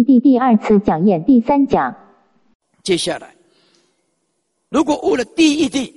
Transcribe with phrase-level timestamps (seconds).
[0.00, 1.94] ED 第二次讲演第三讲。
[2.82, 3.34] 接下来，
[4.70, 5.94] 如果悟了第一地，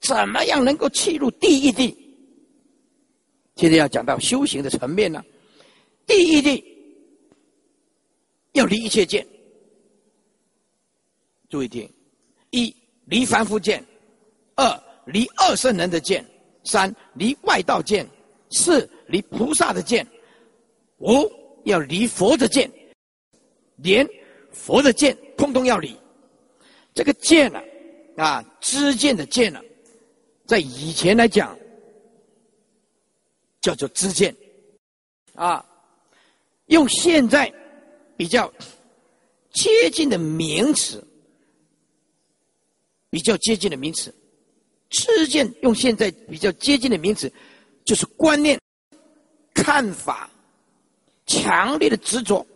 [0.00, 1.96] 怎么样能够契入第一地？
[3.56, 5.22] 现在要讲到修行的层面呢。
[6.06, 6.62] 第一地
[8.52, 9.26] 要离一切见，
[11.48, 11.88] 注意听：
[12.50, 12.74] 一
[13.04, 13.82] 离凡夫见，
[14.56, 16.24] 二离二圣人的见，
[16.64, 18.06] 三离外道见，
[18.50, 20.06] 四离菩萨的见，
[20.98, 21.30] 五
[21.64, 22.70] 要离佛的见，
[23.76, 24.08] 连
[24.52, 25.96] 佛的见通通要离。
[26.94, 27.60] 这个见呢，
[28.16, 29.60] 啊，知见的见呢，
[30.46, 31.58] 在以前来讲
[33.60, 34.34] 叫做知见，
[35.34, 35.64] 啊。
[36.68, 37.52] 用现在
[38.16, 38.50] 比较
[39.52, 41.06] 接近的名词，
[43.10, 44.14] 比较接近的名词，
[44.88, 47.30] 知见用现在比较接近的名词，
[47.84, 48.58] 就是观念、
[49.52, 50.30] 看法，
[51.26, 52.46] 强烈的执着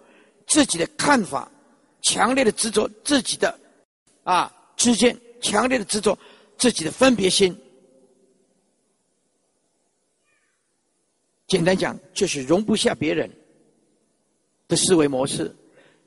[0.46, 1.50] 自己的看法，
[2.02, 3.58] 强烈的执着自己的
[4.22, 6.19] 啊知见，强烈的执着
[6.56, 7.56] 自己的分别心。
[11.46, 13.30] 简单讲，就是容不下别人。
[14.69, 15.50] 的思维模式，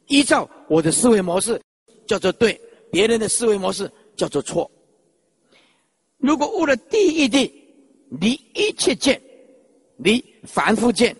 [0.06, 1.60] 依照我的思维模式
[2.06, 4.70] 叫做对，别人的思维模式叫做错。
[6.18, 7.52] 如果悟了第一的，
[8.12, 9.20] 离一切见，
[9.98, 11.18] 离凡夫见，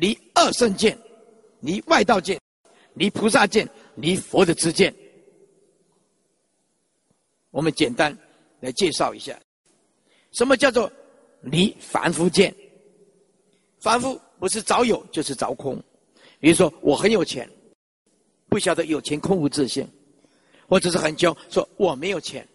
[0.00, 0.98] 离二圣见，
[1.60, 2.40] 离外道见，
[2.94, 4.92] 离菩萨见，离佛的知见。
[7.50, 8.16] 我们简单
[8.60, 9.38] 来介绍一下，
[10.32, 10.90] 什么叫做
[11.42, 12.54] 离凡夫见？
[13.78, 15.78] 凡夫不是早有就是早空。
[16.38, 17.46] 比如说，我很有钱，
[18.48, 19.86] 不晓得有钱空无自信，
[20.66, 22.46] 或者是很穷，说我没有钱，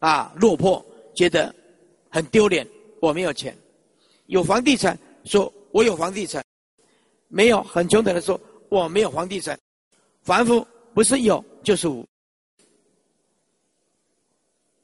[0.00, 1.54] 啊，落魄，觉得
[2.10, 2.68] 很丢脸，
[3.00, 3.54] 我没有钱；
[4.26, 6.40] 有房地产，说我有房地产；
[7.26, 9.58] 没有很穷的人说我没有房地产。
[10.22, 12.06] 凡夫不是有就是无，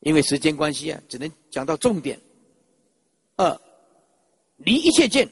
[0.00, 2.20] 因为时间关系啊，只能讲到重点。
[3.36, 3.60] 二，
[4.56, 5.28] 离一切见，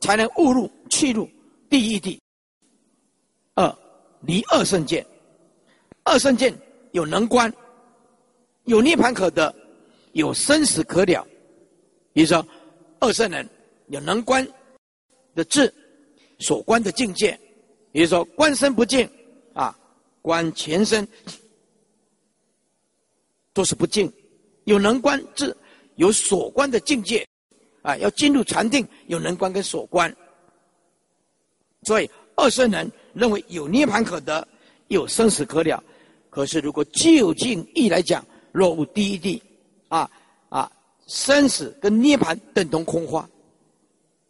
[0.00, 1.30] 才能误入去入。
[1.70, 2.20] 第一地，
[3.54, 3.78] 二
[4.22, 5.06] 离二圣见，
[6.02, 6.52] 二圣见
[6.90, 7.52] 有能观，
[8.64, 9.54] 有涅盘可得，
[10.14, 11.24] 有生死可了。
[12.12, 12.44] 比如说，
[12.98, 13.48] 二圣人
[13.86, 14.46] 有能观
[15.36, 15.72] 的智，
[16.40, 17.38] 所观的境界。
[17.92, 19.08] 比如说，观身不净
[19.54, 19.78] 啊，
[20.20, 21.06] 观前身
[23.52, 24.12] 都是不净。
[24.64, 25.56] 有能观智，
[25.94, 27.24] 有所观的境界
[27.82, 30.14] 啊，要进入禅定，有能观跟所观。
[31.82, 34.46] 所以二圣人认为有涅盘可得，
[34.88, 35.82] 有生死可了。
[36.28, 39.42] 可是如果就近义来讲，若无第一地，
[39.88, 40.10] 啊
[40.50, 40.70] 啊，
[41.06, 43.26] 生死跟涅盘等同空花，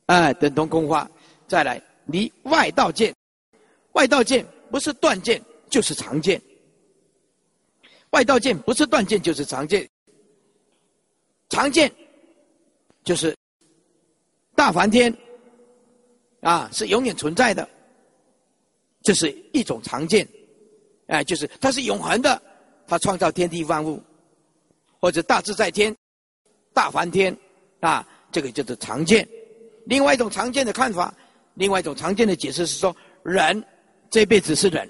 [0.07, 1.09] 哎，等同空花。
[1.47, 3.15] 再来离外道见，
[3.93, 5.41] 外道见不是断见
[5.71, 6.41] 就是常见，
[8.11, 9.89] 外道见不是断见就是常见，
[11.51, 11.93] 常见
[13.05, 13.37] 就是
[14.55, 15.17] 大梵天。
[16.41, 17.69] 啊，是永远存在的，
[19.03, 20.29] 这是一种常见，
[21.09, 22.41] 哎，就是它是永恒的，
[22.87, 24.01] 它创造天地万物，
[25.01, 25.97] 或者大自在天、
[26.73, 27.37] 大梵天，
[27.81, 29.27] 啊，这个叫做常见。
[29.87, 31.15] 另外一种常见的看法，
[31.55, 33.65] 另外一种常见的解释是说，人
[34.11, 34.89] 这辈子是人，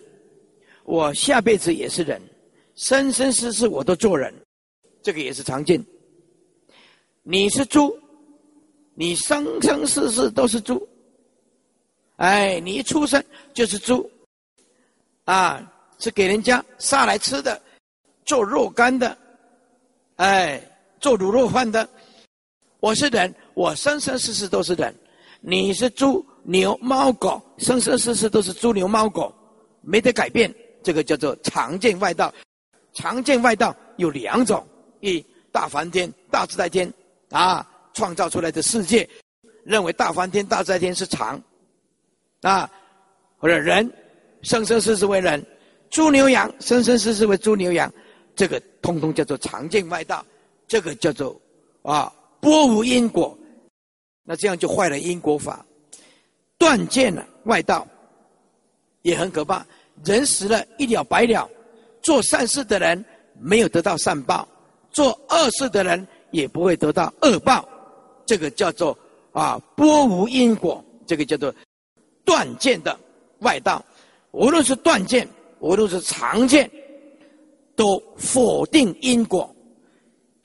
[0.84, 2.20] 我下辈子也是人，
[2.74, 4.34] 生生世世我都做人，
[5.02, 5.84] 这个也是常见。
[7.22, 7.94] 你是猪，
[8.94, 10.88] 你生生世世都是猪。
[12.16, 14.10] 哎，你一出生就是猪，
[15.24, 17.60] 啊，是给人家杀来吃的，
[18.24, 19.14] 做肉干的，
[20.16, 20.58] 哎，
[21.00, 21.86] 做卤肉饭的。
[22.80, 24.94] 我是人，我生生世世都是人。
[25.40, 29.32] 你是猪、牛、猫、狗，生生世世都是猪、牛、猫、狗，
[29.80, 30.52] 没得改变。
[30.82, 32.32] 这个叫做常见外道。
[32.92, 34.66] 常见外道有两种：
[35.00, 36.92] 一大梵天、大自在天
[37.30, 39.08] 啊，创造出来的世界，
[39.64, 41.40] 认为大梵天、大自在天是常。
[42.42, 42.70] 啊，
[43.38, 43.90] 或者人
[44.42, 45.44] 生生世世为人，
[45.90, 47.92] 猪牛羊生生世世为猪牛羊，
[48.34, 50.24] 这个通通叫做常见外道，
[50.68, 51.40] 这个叫做
[51.82, 53.36] 啊波无因果，
[54.24, 55.64] 那这样就坏了因果法，
[56.58, 57.86] 断见了外道，
[59.02, 59.64] 也很可怕。
[60.04, 61.48] 人死了一了百了，
[62.02, 63.04] 做善事的人
[63.40, 64.46] 没有得到善报，
[64.90, 67.66] 做恶事的人也不会得到恶报，
[68.26, 68.96] 这个叫做
[69.32, 71.54] 啊波无因果，这个叫做。
[72.26, 72.98] 断见的
[73.38, 73.80] 外道，
[74.32, 75.28] 无论是断见，
[75.60, 76.68] 无论是常见，
[77.76, 79.55] 都否定因果。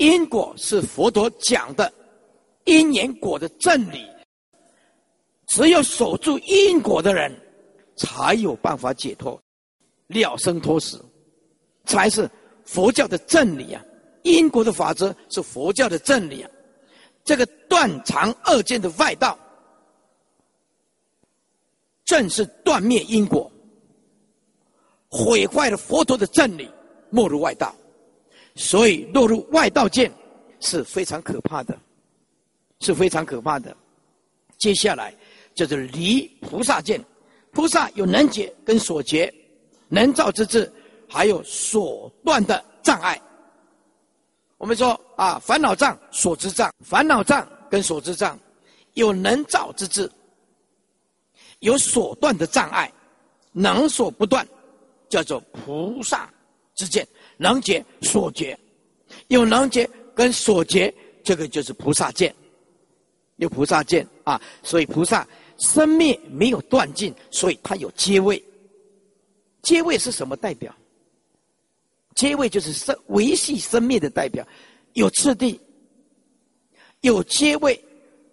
[0.01, 1.93] 因果是佛陀讲的
[2.65, 4.03] 因缘果的正理，
[5.45, 7.31] 只有守住因果的人，
[7.95, 9.39] 才有办法解脱，
[10.07, 11.05] 了生脱死，
[11.85, 12.27] 才是
[12.65, 13.85] 佛教的真理啊！
[14.23, 16.49] 因果的法则是佛教的真理啊！
[17.23, 19.37] 这个断肠二见的外道，
[22.05, 23.51] 正是断灭因果，
[25.11, 26.67] 毁坏了佛陀的真理，
[27.11, 27.75] 没入外道，
[28.61, 30.09] 所以落入外道见
[30.59, 31.75] 是非常可怕的，
[32.79, 33.75] 是非常可怕的。
[34.59, 35.11] 接下来
[35.55, 37.03] 就是离菩萨见，
[37.51, 39.33] 菩萨有能解跟所结，
[39.87, 40.71] 能造之智，
[41.09, 43.19] 还有所断的障碍。
[44.59, 48.39] 我们说啊，烦恼障、所知障，烦恼障跟所知障，
[48.93, 50.07] 有能造之智，
[51.61, 52.93] 有所断的障碍，
[53.53, 54.47] 能所不断，
[55.09, 56.31] 叫做菩萨
[56.75, 57.07] 之见，
[57.41, 58.55] 能解所结，
[59.29, 60.93] 有能解跟所结，
[61.23, 62.31] 这个就是菩萨见，
[63.37, 65.27] 有菩萨见啊，所以菩萨
[65.57, 68.41] 生灭没有断尽，所以它有阶位。
[69.63, 70.71] 阶位是什么代表？
[72.13, 74.47] 阶位就是生维系生命的代表，
[74.93, 75.59] 有次第，
[77.01, 77.83] 有阶位。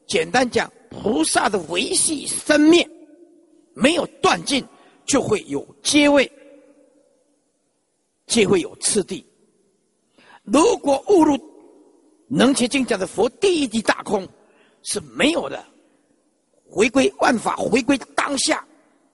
[0.06, 2.87] 简单讲，菩萨的维系生灭
[3.75, 4.62] 没有断尽，
[5.06, 6.31] 就会有阶位，
[8.28, 9.26] 就会有次第。
[10.44, 11.36] 如果误入
[12.28, 14.28] 能切经讲的佛第一地大空
[14.82, 15.64] 是没有的，
[16.69, 18.64] 回归万法，回归当下，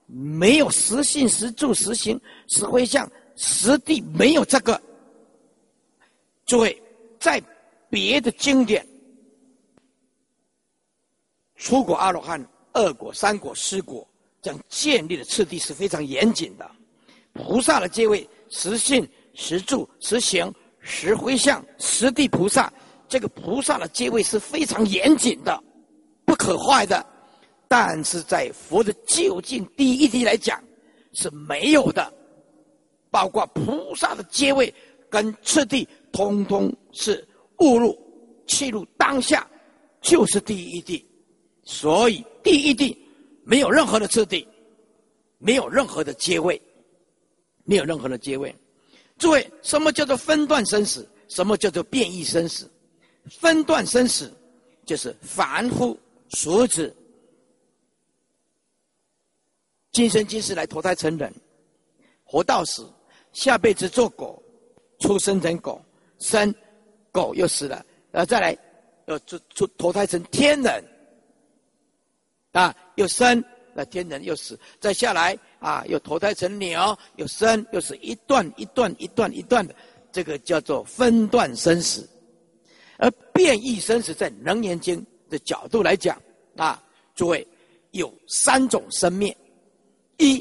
[0.05, 3.09] 没有实性、实住、实行、实回向。
[3.37, 4.81] 实地没有这个，
[6.45, 6.81] 诸位，
[7.19, 7.43] 在
[7.89, 8.87] 别的经典，
[11.57, 12.41] 出果阿罗汉、
[12.71, 14.07] 二果、三果、四果
[14.41, 16.65] 这样建立的次第是非常严谨的。
[17.33, 22.71] 菩萨的阶位，实信、实住、实行、实回向、实地菩萨，
[23.07, 25.61] 这个菩萨的阶位是非常严谨的，
[26.25, 27.05] 不可坏的。
[27.67, 30.63] 但是在佛的究竟第一地来讲，
[31.13, 32.13] 是没有的。
[33.09, 34.73] 包括菩萨的阶位
[35.09, 37.27] 跟次第，通通是
[37.59, 37.97] 误入、
[38.45, 39.49] 弃入当下，
[40.01, 41.03] 就是第一地。
[41.63, 42.95] 所以第一地
[43.43, 44.47] 没有任何的次第，
[45.39, 46.61] 没有任何的阶位，
[47.65, 48.55] 没有任何的阶位。
[49.17, 51.07] 诸位，什么叫做分段生死？
[51.27, 52.69] 什么叫做变异生死？
[53.29, 54.31] 分段生死
[54.85, 56.95] 就是凡夫俗子，
[59.91, 61.33] 今生今世来投胎成人，
[62.23, 62.87] 活到死。
[63.33, 64.41] 下辈子做狗，
[64.99, 65.83] 出生成狗，
[66.19, 66.53] 生
[67.11, 68.57] 狗又死了，然后再来，
[69.07, 70.83] 又出出投胎成天人，
[72.53, 79.75] 啊，又生那天人又死，再下来啊，又投胎成鸟，又生又是，一段一段一段一段的，
[80.11, 82.07] 这个叫做分段生死。
[82.99, 86.21] 而变异生死，在《楞严经》的角度来讲，
[86.55, 86.79] 啊，
[87.15, 87.45] 诸位
[87.93, 89.35] 有三种生灭，
[90.17, 90.39] 一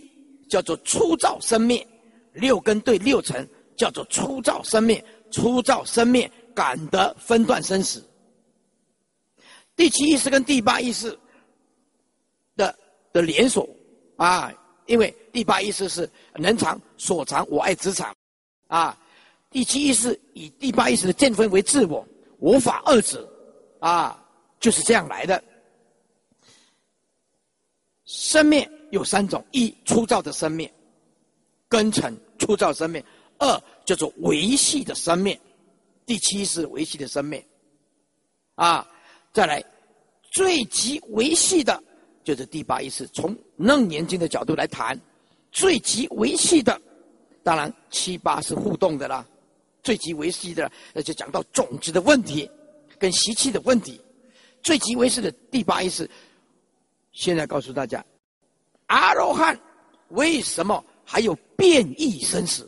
[0.51, 1.87] 叫做粗造生灭。
[2.35, 3.49] 六根对六尘
[3.79, 8.05] 叫做粗造生灭，粗造生灭感得分段生死。
[9.75, 11.19] 第七意识跟第八意识
[12.57, 12.77] 的
[13.11, 13.67] 的连锁
[14.17, 14.53] 啊，
[14.87, 18.15] 因为第八意识是能长所长我爱职场
[18.67, 18.99] 啊，
[19.51, 22.07] 第七意识以第八意识的见分为自我，
[22.39, 23.29] 无法二者
[23.79, 24.23] 啊，
[24.61, 25.43] 就是这样来的。
[28.05, 30.73] 生灭有三种：一粗糙的生灭，
[31.69, 32.17] 根尘。
[32.37, 33.03] 粗糙生命，
[33.39, 35.39] 二叫做维系的生命，
[36.05, 37.43] 第七是维系的生命，
[38.57, 38.87] 啊，
[39.33, 39.65] 再来
[40.33, 41.81] 最极维系的，
[42.25, 43.07] 就是第八意识。
[43.09, 44.99] 从楞严经的角度来谈，
[45.53, 46.81] 最极维系的，
[47.43, 49.25] 当然七八是互动的啦。
[49.83, 52.51] 最极维系的，那就讲到种子的问题，
[52.99, 54.01] 跟习气的问题。
[54.63, 56.11] 最极维系的第八意识，
[57.13, 58.03] 现在告诉大家，
[58.87, 59.61] 阿罗汉
[60.09, 60.83] 为什么？
[61.07, 62.67] 还有变异生死，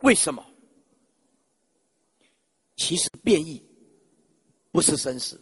[0.00, 0.44] 为什么？
[2.74, 3.64] 其实变异
[4.72, 5.40] 不是生死，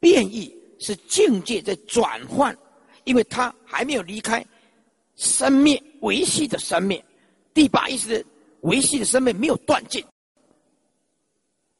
[0.00, 2.56] 变异是境界在转换，
[3.04, 4.44] 因为它还没有离开
[5.16, 7.02] 生灭维系的生命，
[7.52, 8.24] 第八意识的
[8.62, 10.04] 维系的生命没有断尽，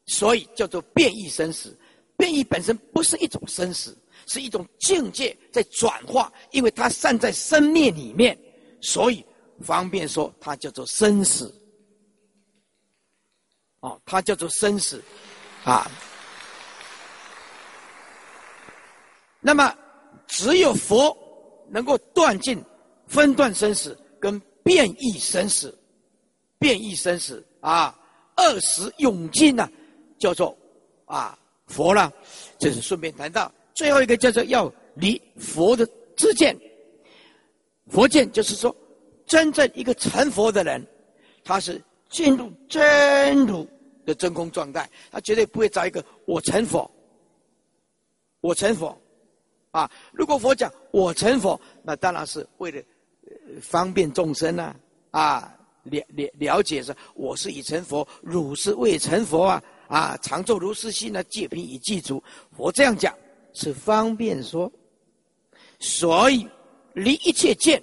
[0.07, 1.77] 所以叫做变异生死。
[2.17, 3.97] 变异本身不是一种生死。
[4.27, 8.39] 是一种境界在转化，因为它散在生灭里面，
[8.83, 9.25] 所以
[9.61, 11.55] 方便说它叫做生死。
[13.81, 15.03] 哦，它叫做生死，
[15.65, 15.91] 啊。
[19.41, 19.75] 那么
[20.27, 21.17] 只有佛
[21.71, 22.63] 能够断尽
[23.07, 25.77] 分段生死跟变异生死，
[26.59, 27.99] 变异生死啊，
[28.35, 29.69] 二十永尽呢，
[30.19, 30.57] 叫做
[31.07, 32.13] 啊佛了。
[32.59, 33.51] 这是顺便谈到。
[33.75, 36.59] 最后一个叫做要离佛的自见。
[37.87, 38.75] 佛见就是说，
[39.25, 40.85] 真正一个成佛的人，
[41.45, 41.81] 他是
[42.11, 43.67] 进入真如
[44.05, 46.91] 的真空状态，他绝对不会找一个我成佛，
[48.41, 49.01] 我成佛，
[49.71, 49.91] 啊！
[50.13, 52.83] 如果佛讲我成佛，那当然是为了
[53.61, 54.75] 方便众生呢，
[55.11, 62.23] 啊，了了了解是，我是已成佛，汝是未成佛啊，啊，常作如是心呢，戒品已记足。
[62.57, 63.15] 佛这样讲
[63.53, 64.71] 是方便说，
[65.79, 66.49] 所以。
[66.95, 67.81] 离一切见，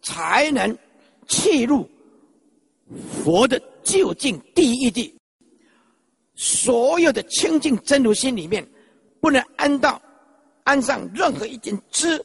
[0.00, 0.78] 才能
[1.26, 1.88] 切入
[3.24, 5.12] 佛的究竟第一地。
[6.36, 8.64] 所有的清净真如心里面，
[9.20, 10.00] 不能安到
[10.68, 12.22] 安上任何一件知，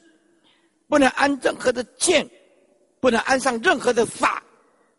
[0.90, 2.30] 不能安任何的见，
[3.00, 4.44] 不能安上任何的法，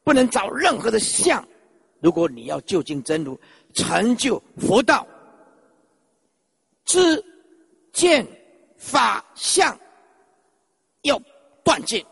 [0.03, 1.47] 不能找任何的相。
[2.01, 3.39] 如果你要就近真如，
[3.75, 5.07] 成就佛道，
[6.87, 7.23] 知
[7.93, 8.27] 见
[8.79, 9.79] 法相。
[11.03, 11.21] 要
[11.63, 12.03] 断尽，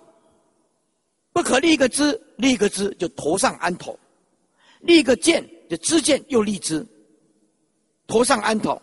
[1.33, 3.99] 不可立一个知，立一个知就头上安头；
[4.81, 6.87] 立一个见就知见又立知，
[8.07, 8.83] 头上安头，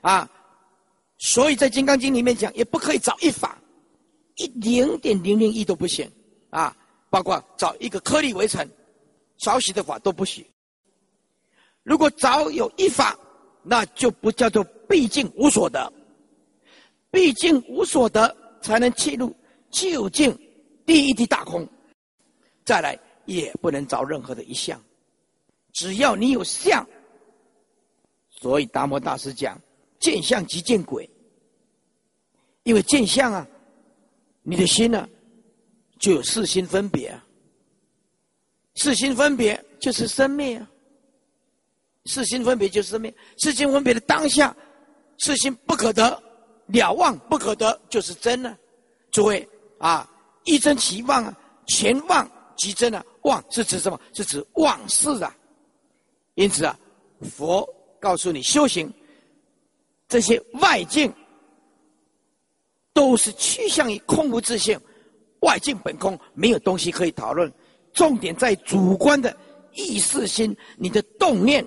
[0.00, 0.26] 啊！
[1.24, 3.58] 所以在《金刚经》里面讲，也不可以找一法，
[4.36, 6.06] 一零点零零一都不行
[6.50, 6.76] 啊！
[7.08, 8.68] 包括找一个颗粒为尘，
[9.38, 10.44] 少许的法都不行。
[11.82, 13.18] 如果早有一法，
[13.62, 15.90] 那就不叫做毕竟无所得，
[17.10, 18.36] 毕竟无所得。
[18.60, 19.30] 才能切入
[19.70, 20.34] 究竟
[20.86, 21.68] 第一滴大空，
[22.64, 24.82] 再来也不能找任何的一项，
[25.74, 26.82] 只要你有相，
[28.30, 29.60] 所以达摩大师讲
[30.00, 31.06] 见相即见鬼，
[32.64, 33.46] 因为见相啊，
[34.42, 35.08] 你的心呢
[35.98, 37.24] 就有四心分别啊，
[38.74, 40.68] 四心分别就是生灭啊，
[42.06, 44.54] 四心分别就是生灭，四心分别的当下，
[45.18, 46.22] 四心不可得。
[46.66, 48.56] 了望不可得，就是真呢。
[49.10, 50.10] 诸位啊，
[50.44, 53.04] 一真其妄啊，前妄即真啊。
[53.24, 54.00] 妄是指什么？
[54.14, 55.36] 是指妄事啊。
[56.36, 56.78] 因此啊，
[57.30, 57.68] 佛
[58.00, 58.90] 告诉你修行，
[60.08, 61.12] 这些外境
[62.94, 64.80] 都是趋向于空无自性，
[65.40, 67.52] 外境本空，没有东西可以讨论。
[67.92, 69.36] 重点在主观的
[69.72, 71.66] 意识心，你的动念，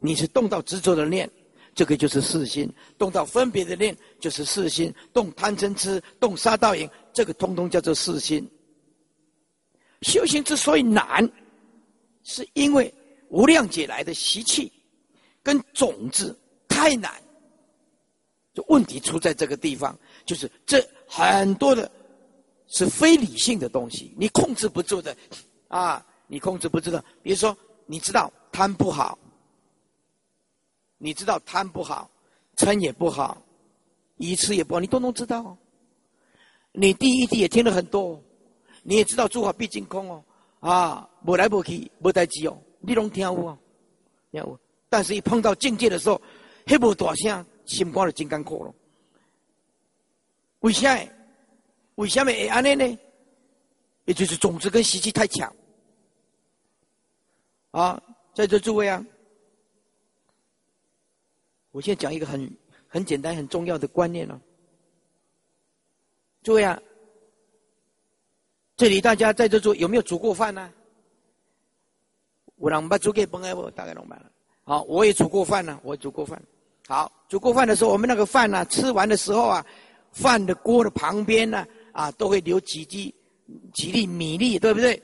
[0.00, 1.30] 你是动到执着的念。
[1.72, 8.46] 这个就是四心，动到分别的念就是四心，动贪嗔痴，动杀盗淫，这个通通叫做四心。
[10.02, 11.30] 修行之所以难，
[12.24, 12.92] 是因为
[13.28, 14.70] 无量劫来的习气
[15.44, 16.36] 跟种子
[16.68, 17.12] 太难。
[18.52, 21.90] 就问题出在这个地方，就是这很多的
[22.68, 25.16] 是非理性的东西，你控制不住的
[25.68, 27.04] 啊，你控制不住的。
[27.22, 29.18] 比如说，你知道贪不好。
[31.02, 32.10] 你知道贪不好，
[32.56, 33.42] 嗔也不好，
[34.18, 35.56] 愚痴也不好，你都能知道。
[36.72, 38.22] 你第一地也听了很多，
[38.82, 40.22] 你也知道诸法毕竟空哦，
[40.60, 43.58] 啊，无来无去，无代志哦，你拢听我哦，
[44.30, 44.60] 听我。
[44.90, 46.20] 但是，一碰到境界的时候，
[46.66, 48.74] 黑布大声，心肝就真艰苦了。
[50.60, 50.98] 为啥？
[51.96, 52.98] 为什么会安尼呢？
[54.06, 55.54] 也就是种子跟习气太强。
[57.72, 58.02] 啊，
[58.34, 59.04] 在座诸位啊。
[61.72, 62.50] 我现在讲一个很
[62.88, 64.40] 很简单、很重要的观念了，
[66.42, 66.80] 诸位啊，
[68.76, 70.72] 这里大家在这做有没有煮过饭呢？
[72.56, 73.70] 我让把煮给崩开不？
[73.70, 74.32] 大概弄完了。
[74.64, 76.42] 好，我也煮过饭呢，我煮过饭。
[76.88, 79.64] 好，煮过饭的时候，我们那个饭呢，吃完的时候啊，
[80.12, 83.14] 饭的锅的旁边呢，啊，都会留几滴
[83.72, 85.00] 几粒米粒，对不对？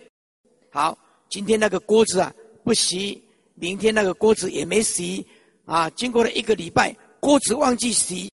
[0.70, 0.96] 好，
[1.28, 2.32] 今天那个锅子啊
[2.62, 3.22] 不洗，
[3.54, 5.26] 明天那个锅子也没洗。
[5.64, 8.30] 啊，经过了一个礼拜，锅子忘记洗，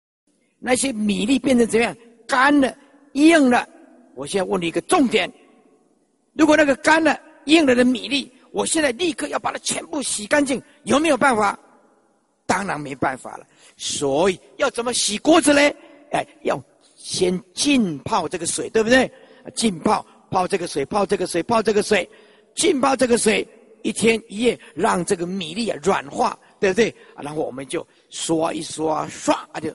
[0.60, 1.96] 那些米粒变成怎样？
[2.28, 2.76] 干了、
[3.14, 3.66] 硬了。
[4.16, 5.32] 我现在问你一个重点：
[6.34, 11.58] 如果那个干了、硬了的米粒，我现在立刻要把它全部洗干净，有没有办法？
[12.46, 13.48] 当然没办法了。
[13.78, 15.74] 所以要怎么洗锅子呢？
[16.12, 16.62] 哎，要
[16.96, 19.12] 先浸泡这个水，对不对？
[19.56, 22.10] 浸泡，泡这个水，泡这个水，泡这个水，
[22.56, 23.48] 浸泡这个水
[23.84, 26.38] 一天一夜，让这个米粒啊软化。
[26.62, 26.94] 对不对？
[27.18, 29.72] 然后我们就刷一刷，唰就，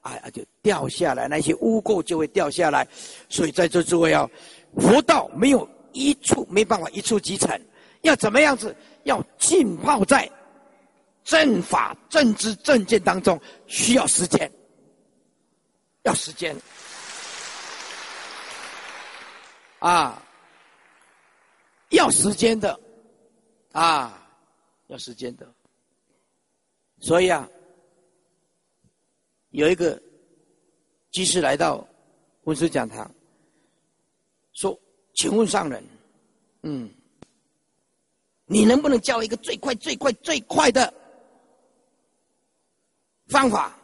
[0.00, 2.84] 啊啊就掉下来，那些污垢就会掉下来。
[3.28, 4.28] 所以在这诸位要，
[4.76, 7.56] 佛道没有一触，没办法一触即成。
[8.02, 8.74] 要怎么样子？
[9.04, 10.28] 要浸泡在
[11.22, 14.50] 正法、正知、正见当中，需要时间，
[16.04, 16.54] 要时间
[19.78, 20.22] 啊，
[21.88, 22.78] 要时间的
[23.72, 24.26] 啊，
[24.88, 25.50] 要时间的。
[27.00, 27.48] 所以啊，
[29.50, 30.00] 有一个
[31.10, 31.86] 居士来到
[32.42, 33.10] 文殊讲堂，
[34.52, 34.78] 说
[35.14, 35.82] ：“请问上人，
[36.62, 36.90] 嗯，
[38.44, 40.92] 你能不能教一个最快、最快、最快的
[43.28, 43.74] 方法？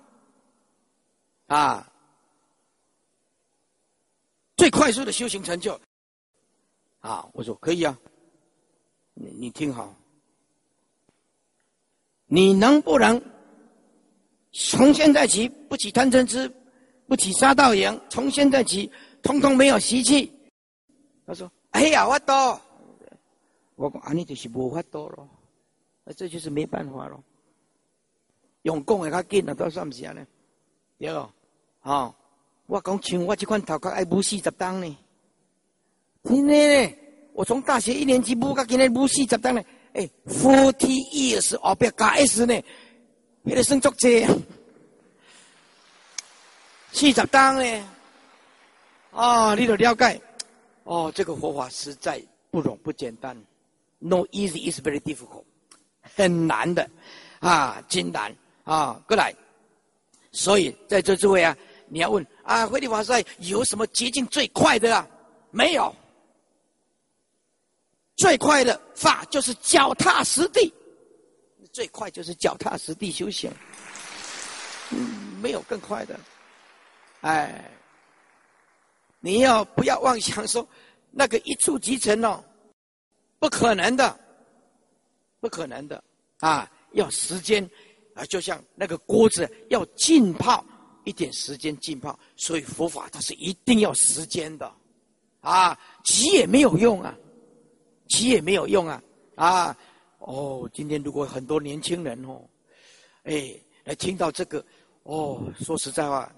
[1.47, 1.90] 啊，
[4.61, 5.81] 最快速的修行成就？”
[7.01, 7.99] 啊，我说可以啊，
[9.15, 9.97] 你你听好，
[12.27, 13.19] 你能不能
[14.53, 16.47] 从现在起不起贪嗔痴，
[17.07, 20.31] 不起杀盗淫，从现在起通通没有习气？
[21.27, 22.61] 他说：“哎呀，我多。”
[23.77, 25.27] 我讲啊，你就是无法多咯，
[26.05, 27.25] 那这就是没办法咯。
[28.61, 30.27] 用讲的较紧啊，都算不是啊呢？
[30.99, 31.33] 对哦，
[31.81, 32.15] 啊，
[32.71, 34.97] 我讲像我这款头壳爱补四十档呢。
[36.23, 36.97] 今天呢，
[37.33, 39.61] 我从大学一年级补到今天补四十档呢，
[39.93, 42.63] 哎，forty years 哦，不要加 s 呢，
[43.43, 44.09] 那个升作者，
[46.93, 47.89] 四十档呢，
[49.11, 50.21] 啊，你都了解，
[50.85, 52.23] 哦，这个佛法实在
[52.53, 53.37] 不容不简单
[53.99, 55.43] ，no easy is very difficult，
[56.03, 56.89] 很难的，
[57.41, 58.33] 啊，真难。
[58.63, 59.35] 啊，过来，
[60.31, 61.57] 所以在这诸位啊，
[61.91, 65.07] 你要问啊，慧理法师有什么捷径最快的啊？
[65.51, 65.95] 没有。
[68.17, 70.73] 最快的法就是脚踏实地，
[71.73, 73.51] 最快就是脚踏实地修行，
[75.43, 76.19] 没有更快的。
[77.23, 77.71] 哎，
[79.21, 80.67] 你要不要妄想说
[81.11, 82.45] 那个一触即成哦？
[83.39, 84.21] 不可能的，
[85.41, 86.03] 不可能的
[86.41, 86.71] 啊！
[86.93, 87.69] 要时间
[88.15, 90.63] 啊，就像那个锅子要浸泡
[91.05, 94.73] 一点时间浸泡，所以佛法它是一定要时间的
[95.41, 97.17] 啊，急也没有用啊。
[98.09, 99.01] 急也没有用啊！
[99.37, 99.79] 啊，
[100.19, 102.43] 哦，今天如果很多年轻人哦，
[103.23, 103.55] 哎，
[103.85, 104.59] 来听到这个，
[105.05, 106.29] 哦，说实在话，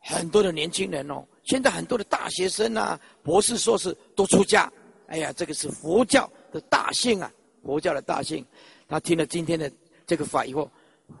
[0.00, 4.68] 很多的年轻人哦，现在很多的大学生啊，博士、硕士都出家。
[5.06, 7.32] 哎呀，这个是佛教的大幸啊！
[7.62, 8.44] 佛教的大幸，
[8.88, 9.70] 他听了今天的
[10.04, 10.68] 这个法以后，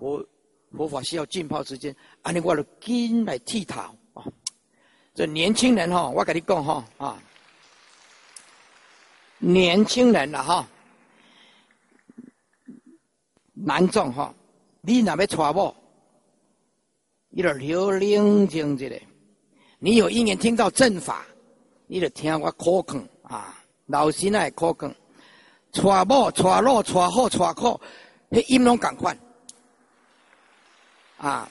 [0.00, 0.26] 佛
[0.76, 3.80] 佛法需要浸泡时间，安尼我了紧来剃头
[4.14, 4.24] 啊！
[5.14, 7.22] 这年轻人哈，我跟你讲哈啊。
[9.38, 10.66] 年轻人了哈，
[13.52, 14.34] 难众哈，
[14.80, 15.74] 你那要娶某，
[17.28, 18.96] 你得留冷静一下。
[19.78, 21.26] 你有一年听到正法，
[21.86, 24.92] 你得听我口讲啊，老师那口讲，
[25.72, 27.78] 娶某、娶老、娶好、娶苦，
[28.28, 29.16] 那音拢赶快
[31.16, 31.48] 啊！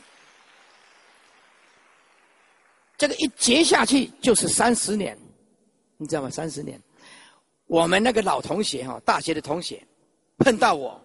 [2.98, 5.18] 这个一接下去就是三十年，
[5.98, 6.30] 你知道吗？
[6.30, 6.80] 三十年。
[7.68, 9.82] 我们那个老同学哈，大学的同学，
[10.38, 11.02] 碰到我，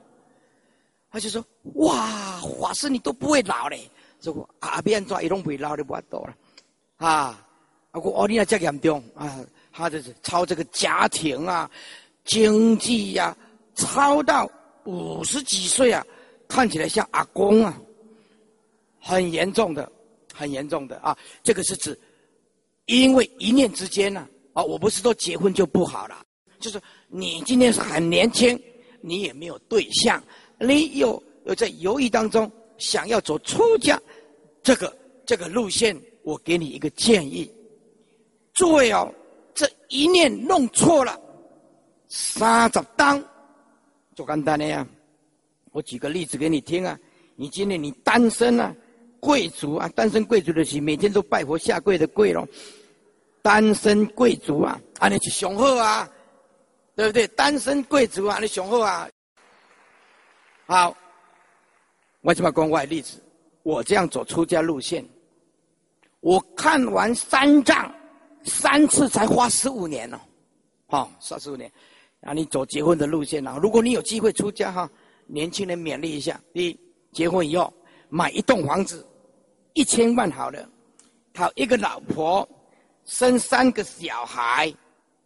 [1.10, 1.44] 他就说
[1.76, 3.90] ：“哇，法师你都不会老嘞！”
[4.20, 6.34] 说：“啊，别人抓一拢不会老的不多了。”
[6.98, 7.46] 啊，
[7.92, 9.40] 我哦，你那这严重啊？
[9.72, 11.70] 他就是操这个家庭啊、
[12.24, 13.36] 经济呀，
[13.74, 14.50] 操到
[14.84, 16.04] 五十几岁啊，
[16.48, 17.80] 看起来像阿公啊，
[19.00, 19.90] 很严重的，
[20.34, 21.16] 很严重的啊！
[21.42, 21.98] 这个是指，
[22.86, 26.24] 因为一念之间呢，啊，我不是说结婚就不好了。
[26.60, 28.60] 就是你今天是很年轻，
[29.00, 30.22] 你也没有对象，
[30.58, 34.00] 你又又在犹豫当中，想要走出家
[34.62, 37.48] 这个这个路线，我给你一个建议，
[38.54, 39.12] 诸位哦，
[39.54, 41.18] 这一念弄错了，
[42.08, 43.22] 三十当，
[44.16, 44.86] 做简单的呀。
[45.70, 46.98] 我举个例子给你听啊，
[47.36, 48.74] 你今天你单身啊，
[49.20, 52.46] 贵族啊，单身贵族的是每天都拜佛下跪的跪咯，
[53.42, 56.08] 单身贵族啊，啊，你去雄厚啊。
[56.98, 57.28] 对不对？
[57.28, 59.08] 单身贵族啊，你雄厚啊！
[60.66, 60.96] 好，
[62.22, 63.22] 我怎么讲我的例子？
[63.62, 65.08] 我这样走出家路线，
[66.18, 67.94] 我看完三藏
[68.42, 70.18] 三次才花十五年哦，
[70.88, 71.70] 好，三十五年。
[72.22, 73.56] 啊，你走结婚的路线啊？
[73.62, 74.90] 如果你有机会出家哈，
[75.28, 76.80] 年轻人勉励一下：第一，
[77.12, 77.72] 结婚以后
[78.08, 79.06] 买一栋房子，
[79.74, 80.68] 一千万好了，
[81.34, 82.48] 好一个老婆，
[83.04, 84.74] 生三个小孩，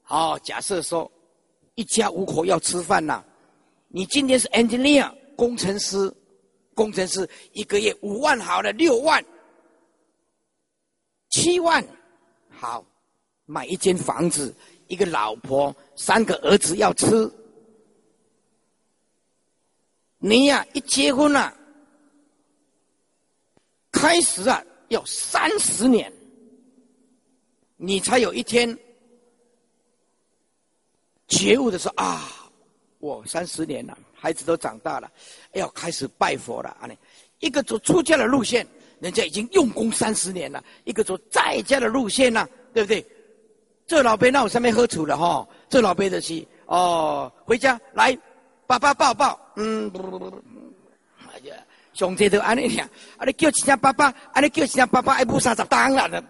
[0.02, 1.10] 好，假设说。
[1.74, 3.24] 一家五口要吃饭呐，
[3.88, 6.14] 你今天是 engineer 工程师，
[6.74, 9.24] 工程师一个月五万好了，六万、
[11.30, 11.82] 七万，
[12.50, 12.84] 好，
[13.46, 14.54] 买一间房子，
[14.86, 17.32] 一个老婆，三个儿子要吃，
[20.18, 21.56] 你呀一结婚了，
[24.02, 26.12] 开始啊要三十年，
[27.76, 28.76] 你才有一天。
[31.28, 32.50] 觉悟的时候啊，
[32.98, 35.08] 我三十年了，孩子都长大了，
[35.52, 36.86] 要开始拜佛了啊！
[36.88, 36.98] 你
[37.38, 38.66] 一个走出家的路线，
[38.98, 43.06] 人家已经用功三十年了，一个走在家的路线呐，对不对？
[43.86, 48.18] 这老辈那我上面喝醋了哈，这老辈的是哦，回家来，
[48.66, 49.88] 爸爸抱抱，嗯，
[51.92, 56.24] 呀，兄弟都安尼呀，啊你叫一声爸爸，啊你叫一声爸爸，爱补三十当了，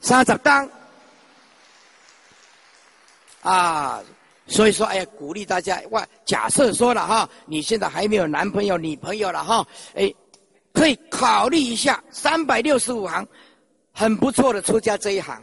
[0.00, 0.68] 三十当，
[3.42, 4.02] 啊。
[4.50, 5.78] 所以说，哎呀，鼓励大家。
[5.90, 10.10] 哇，假设说了哈，你现在还没有男朋友、女朋友了哈，哎，
[10.72, 13.28] 可以考虑一下三百六十五行，
[13.92, 15.38] 很不错的出家这一行。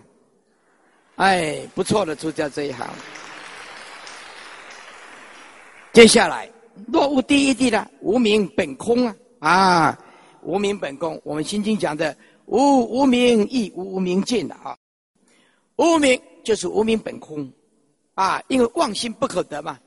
[1.17, 2.89] 哎，不错的出家这一行。
[5.93, 6.49] 接下来，
[6.87, 9.99] 落悟第一地呢，无名本空啊啊，
[10.41, 11.19] 无名本空。
[11.23, 14.77] 我们心经讲的无无名亦无无名尽的啊，
[15.77, 17.51] 无名就是无名本空。
[18.13, 19.77] 啊，因为妄心不可得嘛，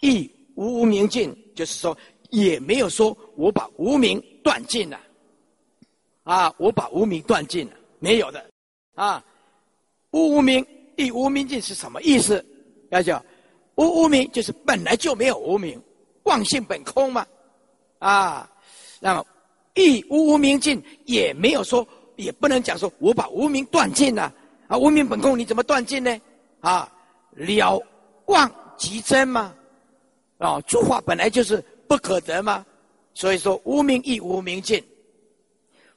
[0.00, 1.96] 亦无无明尽，就是说
[2.30, 4.98] 也没有说我把无名断尽了，
[6.24, 8.44] 啊，我把无名断尽了，没有的，
[8.96, 9.24] 啊，
[10.10, 12.44] 无无名亦无明尽是什么意思？
[12.90, 13.24] 要叫
[13.76, 15.80] 无无名就是本来就没有无名，
[16.28, 17.26] 妄性本空嘛，
[17.98, 18.48] 啊，
[19.00, 19.26] 那么
[19.74, 21.86] 亦无无明尽也没有说，
[22.16, 24.32] 也不能讲说我把无明断尽了，
[24.68, 26.20] 啊，无明本空你怎么断尽呢？
[26.60, 26.92] 啊？
[27.32, 27.82] 了
[28.26, 29.54] 妄即真吗？
[30.38, 32.64] 啊，诸法本来就是不可得吗？
[33.14, 34.84] 所以说无明亦无明尽，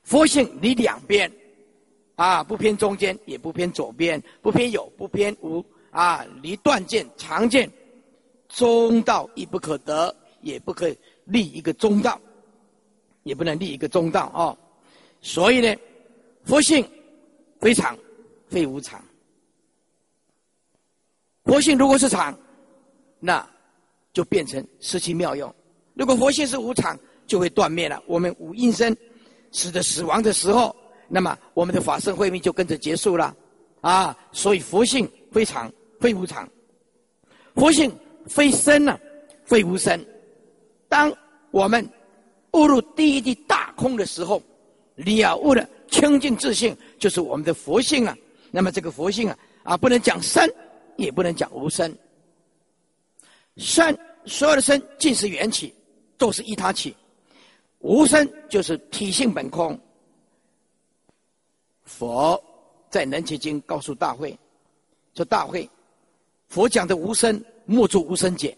[0.04, 1.32] 佛性离两边，
[2.16, 7.70] 啊，不偏中间，也不偏左边，不偏有，不偏无，啊，离断见常见，
[8.50, 12.20] 中道亦不可得，也不可以立一个中道，
[13.24, 14.58] 也不能立一个中道啊。
[15.22, 15.76] 所以呢，
[16.44, 16.88] 佛性
[17.60, 17.98] 非常
[18.48, 19.04] 非无常。
[21.44, 22.38] 佛性如果是常，
[23.20, 23.48] 那
[24.14, 25.50] 就变成失去妙用；
[25.94, 28.02] 如果佛性是无常，就会断灭了。
[28.08, 28.96] 我们无阴身，
[29.52, 30.76] 死的死亡的时候，
[31.08, 33.36] 那么我们的法身慧命就跟着结束了。
[33.82, 36.48] 啊，所以佛性非常非无常，
[37.56, 37.92] 佛性
[38.28, 39.00] 非生呢，
[39.44, 40.00] 非无生。
[40.92, 41.10] 当
[41.52, 41.88] 我们
[42.52, 44.44] 误入第一地大空的时候，
[44.96, 48.14] 了悟了清净自性，就是我们的佛性啊。
[48.52, 50.46] 那么这个佛性啊，啊，不能讲生。
[50.98, 51.98] 也不能讲无生，
[53.58, 55.74] 生所有的生尽是缘起，
[56.16, 56.94] 都是依他起；
[57.80, 59.80] 无生就是体性本空。
[61.86, 62.40] 佛
[62.92, 64.38] 在《能切经》告诉大会，
[65.16, 65.68] 说大会，
[66.50, 68.56] 佛讲的无生，莫作无生解。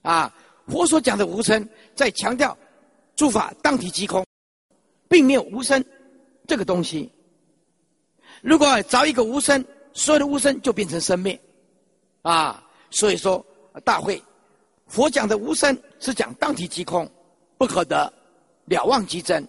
[0.00, 0.34] 啊，
[0.68, 2.56] 佛所讲的无生，在强调
[3.16, 4.24] 诸法当体即空，
[5.08, 5.84] 并没有无生
[6.46, 7.10] 这个东西。
[8.40, 9.64] 如果找一个无生。
[9.94, 11.38] 所有的无生就变成生灭，
[12.22, 13.44] 啊，所以说
[13.84, 14.18] 大会，
[14.86, 17.06] 佛讲的无生是讲当体即空，
[17.58, 18.10] 不可得，
[18.64, 19.46] 了望即真，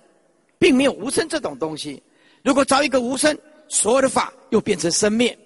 [0.60, 2.04] 并没有无生这种东西。
[2.44, 3.34] 如果找一个无生，
[3.70, 5.40] 所有的法又变成生灭，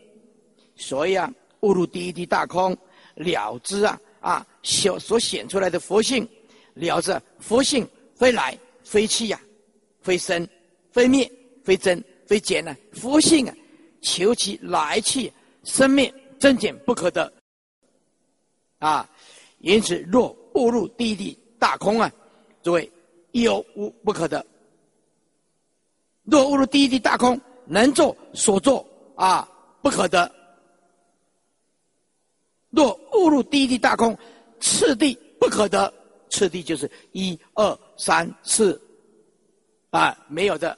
[0.76, 2.76] 所以啊，误入第一地大空，
[3.14, 6.28] 了之啊啊所所显出来的佛性，
[6.74, 9.40] 了知佛性非来非去呀，
[10.02, 10.46] 非生
[10.92, 11.32] 非灭
[11.64, 13.56] 非增非减呢，佛性啊。
[14.00, 15.32] 求其来去
[15.64, 17.34] 生灭增减不可得
[18.78, 19.10] 啊！
[19.58, 22.10] 因此，若误入第一地大空啊，
[22.62, 22.90] 诸位
[23.32, 24.46] 有无不可得。
[26.24, 29.50] 若误入第一地大空，能做所做啊，
[29.82, 30.32] 不可得。
[32.70, 34.18] 若误入第一地大空，
[34.60, 35.94] 次第不可得。
[36.30, 38.80] 次第就是一二三四
[39.90, 40.78] 啊，没有的。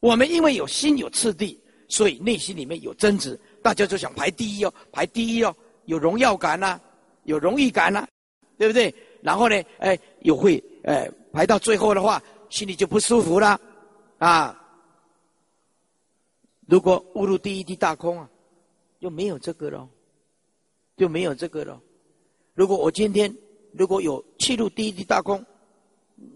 [0.00, 1.58] 我们因为有心有次第。
[1.92, 5.52] 所以内心里面有争执，大家就想排第一哦，排第一哦，
[5.86, 6.78] 有荣耀感呐，
[7.24, 8.06] 有荣誉感呐，
[8.56, 8.94] 对不对？
[9.20, 13.60] 然后呢，哎，又会哎排到最后的话，心里就不舒服了
[14.18, 14.56] 啊。
[16.68, 18.30] 如果误入第一地大空啊，
[19.00, 19.88] 就没有这个喽，
[21.00, 21.80] 就没有这个了。
[22.52, 23.34] 如果我今天
[23.72, 25.42] 如果有去入第一地大空，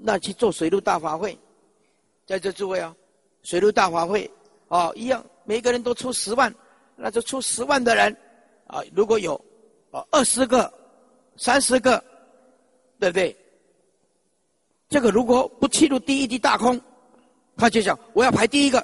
[0.01, 1.39] 那去做水陆大法会，
[2.25, 2.97] 在这诸位啊，
[3.43, 4.31] 水陆大法会
[4.69, 5.23] 哦一样。
[5.45, 6.51] 每个人都出十万，
[6.97, 8.17] 那就出十万的人，
[8.67, 9.35] 啊，如果有，
[9.91, 10.73] 啊二十个、
[11.37, 12.03] 三十个，
[12.99, 13.37] 对不对？
[14.89, 16.81] 这个如果不切入第一地大空，
[17.55, 18.83] 他就想我要排第一个。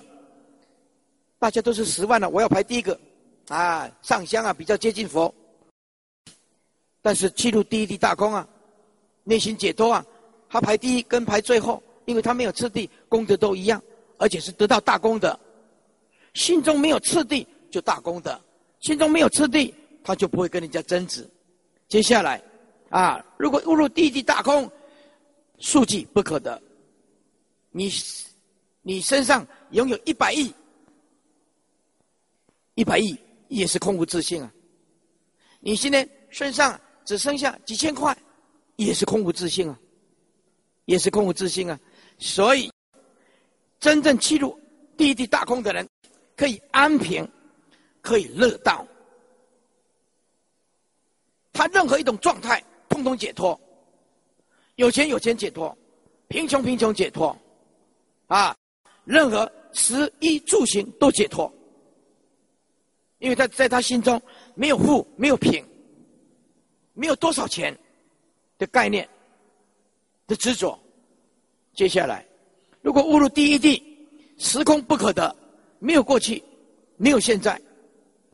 [1.39, 3.01] 大家都是十万了，我要排第一个，
[3.49, 5.35] 啊，上香啊比较接近佛。
[7.03, 8.47] 但是切入第一地大空啊，
[9.25, 10.05] 内心解脱啊，
[10.49, 13.83] 他排第一跟排最后，因为他没有次第，功德都一样，
[14.19, 15.39] 而且是得到大功德。
[16.35, 18.33] 心中没有次第，就大功德；
[18.81, 21.29] 心中没有次第，他就不会跟人家争执。
[21.89, 22.43] 接下来，
[22.89, 24.71] 啊，如果误入第一地大空，
[25.59, 26.61] 数计不可得，
[27.71, 27.91] 你
[28.83, 30.53] 你身上拥有一百亿，
[32.75, 34.53] 一百亿也是空无自信啊。
[35.59, 38.17] 你现在身上只剩下几千块，
[38.77, 39.79] 也是空无自信啊，
[40.85, 41.79] 也是空无自信啊。
[42.19, 42.71] 所以，
[43.79, 44.59] 真正进入
[44.97, 45.89] 第一地大空的人，
[46.37, 47.29] 可以安平，
[48.01, 48.87] 可以乐道。
[51.53, 53.59] 他任何一种状态，通通解脱。
[54.77, 55.77] 有钱有钱解脱，
[56.29, 57.37] 贫穷贫穷解脱，
[58.29, 58.57] 啊，
[59.05, 61.53] 任何食衣住行都解脱。
[63.19, 64.21] 因为他在他心中
[64.55, 65.63] 没有富，没有贫，
[67.01, 67.75] 没有多少钱
[68.59, 69.09] 的概念
[70.27, 70.79] 的执着。
[71.73, 72.27] 接下来，
[72.83, 73.83] 如果误入第一地，
[74.37, 75.35] 时空不可得，
[75.79, 76.43] 没有过去，
[76.99, 77.59] 没有现在，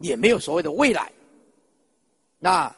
[0.01, 1.13] 也没有所谓的未来。
[2.41, 2.75] 那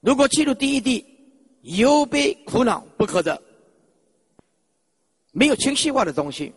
[0.00, 1.06] 如果进入第一地，
[1.62, 3.40] 忧悲苦恼不可得，
[5.30, 6.52] 没有清晰化的东西。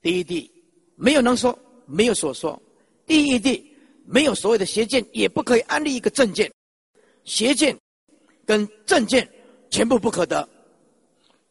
[0.00, 0.50] 第一地
[0.94, 2.58] 没有能说，没有所说。
[3.04, 3.75] 第一地
[4.08, 6.50] 没有所谓的邪见，也不可以安立一个正见，
[7.24, 7.76] 邪见
[8.44, 9.28] 跟正见
[9.68, 10.48] 全部不可得，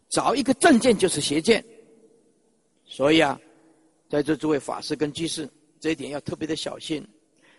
[0.09, 1.63] 找一个正见就是邪见。
[2.85, 3.37] 所以啊，
[4.09, 5.49] 在座诸位法师跟居士，
[5.81, 7.05] 这一点要特别的小心，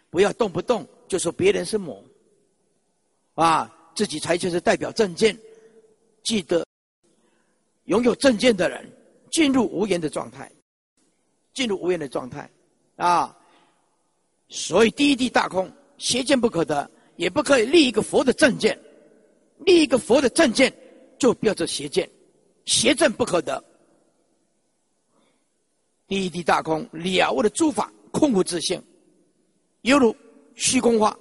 [0.09, 2.03] 不要动不动就说别人是魔，
[3.35, 5.39] 啊，自己才就是代表正见。
[6.23, 6.67] 记得
[7.85, 8.91] 拥有正见的人
[9.31, 10.51] 进入无言的状态，
[11.53, 12.51] 进入无言的状态，
[12.97, 13.37] 啊。
[14.49, 18.79] 所以，第一地大空，邪见不可得，也不可以立一个佛的正见，
[19.59, 20.73] 立一个佛的正见，
[21.19, 22.09] 就标着邪见，
[22.65, 23.63] 邪正不可得。
[26.07, 28.81] 第一地大空，了悟的诸法空无自性，
[29.83, 30.15] 犹如
[30.55, 31.19] 虚空花，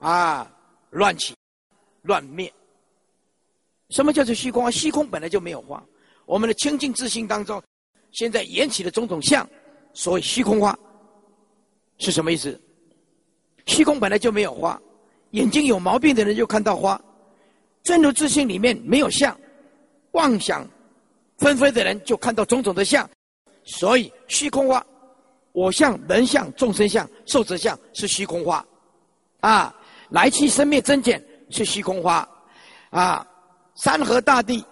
[0.00, 0.52] 啊，
[0.90, 1.32] 乱起，
[2.02, 2.52] 乱灭。
[3.90, 4.70] 什么叫做虚空花？
[4.70, 5.80] 虚空本来就没有花，
[6.26, 7.62] 我们的清净自性当中，
[8.10, 9.48] 现在演起的种种相，
[9.92, 10.76] 所谓虚空花，
[11.98, 12.60] 是什么意思？
[13.66, 14.80] 虚空本来就没有花，
[15.30, 16.96] 眼睛有毛病的人就看到花；
[17.82, 19.36] 真如自性里面没有相，
[20.12, 20.68] 妄想
[21.38, 23.08] 纷飞的人就看到种种的相。
[23.64, 24.84] 所以虚空花，
[25.52, 28.64] 我相、人相、众生相、寿者相是虚空花，
[29.40, 29.74] 啊，
[30.10, 32.28] 来去生灭增减是虚空花，
[32.90, 33.26] 啊，
[33.74, 34.62] 山河大地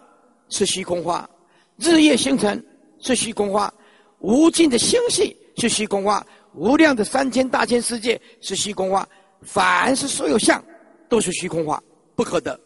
[0.51, 1.29] 是虚空花，
[1.77, 2.63] 日夜星辰
[3.01, 3.73] 是虚空花，
[4.19, 6.25] 无尽的星系是虚空花。
[6.55, 9.09] 无量的三千大千世界是虚空化，
[9.43, 10.63] 凡是所有相
[11.09, 11.83] 都是虚空化，
[12.15, 12.59] 不可得。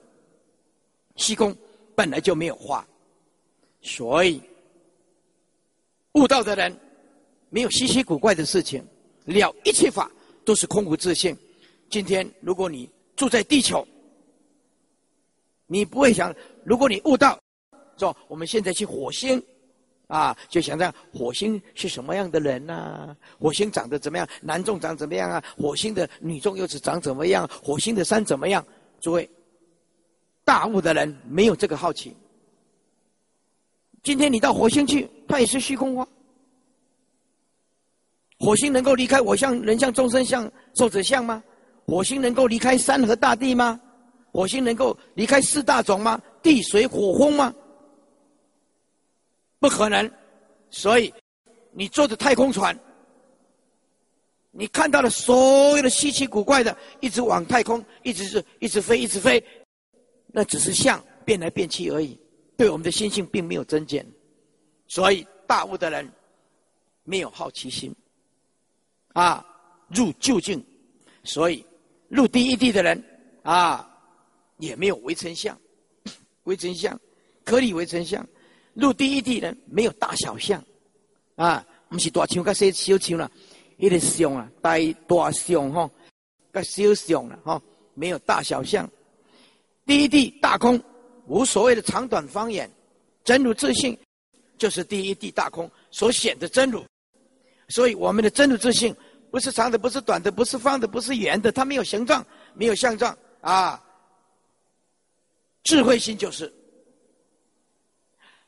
[1.16, 1.56] 虚空
[1.94, 2.86] 本来就没有化，
[3.80, 4.42] 所以
[6.12, 6.76] 悟道的人
[7.48, 8.84] 没有稀奇古怪的事情，
[9.24, 10.10] 了一切法
[10.44, 11.36] 都是空无自性。
[11.88, 13.86] 今天如果你住在地球，
[15.66, 17.38] 你不会想，如果你悟道，
[17.96, 19.42] 说我们现在去火星。
[20.06, 23.16] 啊，就想着火星是什么样的人呢？
[23.40, 24.28] 火星长得怎么样？
[24.40, 25.42] 男众长怎么样啊？
[25.56, 27.48] 火星的女众又是长怎么样？
[27.62, 28.64] 火星的山怎么样？
[29.00, 29.28] 诸位，
[30.44, 32.16] 大悟的人没有这个好奇。
[34.04, 36.06] 今天你到火星去，它也是虚空花。
[38.38, 41.42] 火星能够离开我像人像众生像受者像吗？
[41.84, 43.80] 火星能够离开山河大地吗？
[44.30, 46.20] 火星能够离开四大种吗？
[46.42, 47.52] 地水火风吗？
[49.66, 50.08] 不可能，
[50.70, 51.12] 所以
[51.72, 52.78] 你坐着太空船，
[54.52, 59.44] 你看到了所有的稀奇古怪的，一直往太空，一直是一直飞，一直飞，
[60.28, 62.16] 那只是像变来变去而已，
[62.56, 64.06] 对我们的心性并没有增减。
[64.86, 66.08] 所以大悟的人
[67.02, 67.92] 没有好奇心，
[69.14, 69.44] 啊，
[69.88, 70.64] 入究竟，
[71.24, 71.66] 所以
[72.08, 73.04] 入第一地的人
[73.42, 73.90] 啊，
[74.58, 75.58] 也没有围城相，
[76.44, 76.96] 围城相，
[77.42, 78.24] 颗粒围城相。
[78.76, 80.62] 入第一地呢没有大小相，
[81.34, 83.30] 啊，不是大象跟小小象了，
[83.78, 84.76] 一个象啊，大
[85.08, 85.90] 大象哈，
[86.52, 87.60] 跟小象了哈，
[87.94, 88.88] 没有大小相。
[89.86, 90.78] 第一地大空，
[91.26, 92.70] 无所谓的长短方言，
[93.24, 93.96] 真如自信，
[94.58, 96.84] 就是第一地大空所显的真如。
[97.68, 98.94] 所以我们的真如自信，
[99.30, 103.82] 不是长的，不是短的，不是方的，不是圆的，它没有形状，没有相状啊。
[105.62, 106.52] 智慧心就是。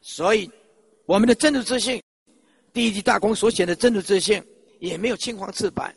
[0.01, 0.51] 所以，
[1.07, 2.03] 我们的真如自信，
[2.73, 4.43] 第一地大空所显的真如自信，
[4.81, 5.95] 也没有青黄赤白，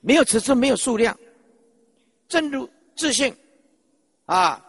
[0.00, 1.16] 没有尺寸，没有数量。
[2.28, 3.34] 真如自信，
[4.24, 4.64] 啊，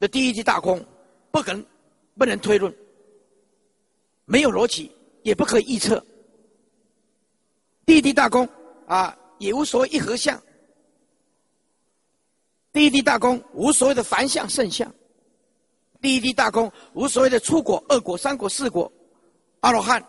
[0.00, 0.84] 的第一地大空，
[1.30, 1.64] 不可能
[2.16, 2.74] 不能推论，
[4.24, 4.90] 没有逻辑，
[5.22, 6.04] 也不可以预测。
[7.84, 8.48] 第一地大空，
[8.86, 10.42] 啊，也无所谓一合相。
[12.72, 14.92] 第一地大空无所谓的凡相圣相。
[16.06, 18.90] 第一地大空，无所谓的出果、二果、三果、四果，
[19.58, 20.00] 阿罗汉。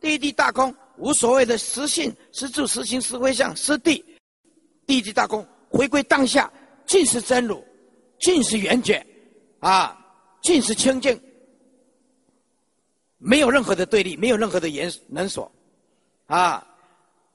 [0.00, 4.04] 第一地大空，无所谓的实性、实住、实行、实回向、实地。
[4.84, 6.52] 第一地大空，回归当下，
[6.86, 7.64] 尽是真如，
[8.18, 9.06] 尽是圆觉，
[9.60, 9.96] 啊，
[10.42, 11.16] 尽是清净，
[13.18, 15.48] 没有任何的对立，没有任何的言能所，
[16.26, 16.66] 啊，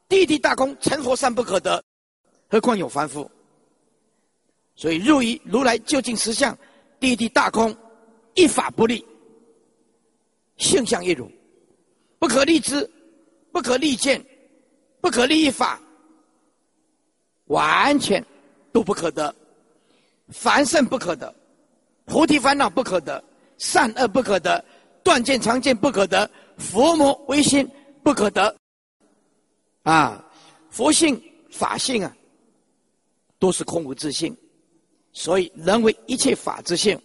[0.10, 1.82] 第一地大空，成佛善不可得，
[2.50, 3.32] 何况有凡夫？
[4.76, 6.54] 所以入于如来究竟实相。
[7.00, 7.76] 地地大空，
[8.34, 9.06] 一法不立，
[10.58, 11.30] 性相一如，
[12.20, 12.90] 不可立知，
[13.52, 14.24] 不可立见，
[15.00, 15.80] 不可立一法，
[17.46, 18.24] 完全
[18.72, 19.34] 都不可得。
[20.30, 21.34] 凡圣不可得，
[22.06, 23.24] 菩提烦恼不可得，
[23.58, 24.64] 善恶不可得，
[25.04, 27.70] 断见常见不可得，佛魔唯心
[28.04, 28.54] 不可得。
[29.84, 30.26] 啊，
[30.70, 32.14] 佛性法性啊，
[33.40, 34.36] 都是空无自性。
[35.18, 36.96] 所以，人为一切法之性，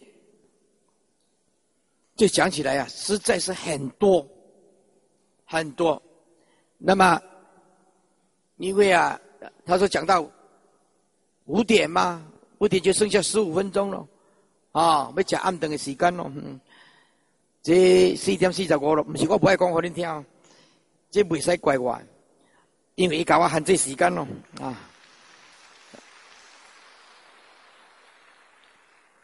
[2.14, 4.29] 就讲起来呀，实在是很多
[5.46, 6.01] 很多。
[6.77, 7.18] 那么，
[8.59, 9.18] 因为啊，
[9.64, 10.31] 他说讲到
[11.46, 12.22] 五点嘛，
[12.59, 14.07] 五点就剩下十五分钟了，
[14.72, 16.31] 啊，要讲暗灯的时间咯。
[17.62, 20.27] 这四点四十五了，不是我不爱讲给你听，
[21.11, 21.98] 这未使怪我，
[22.94, 24.29] 因为搞我限制时间咯，
[24.61, 24.90] 啊。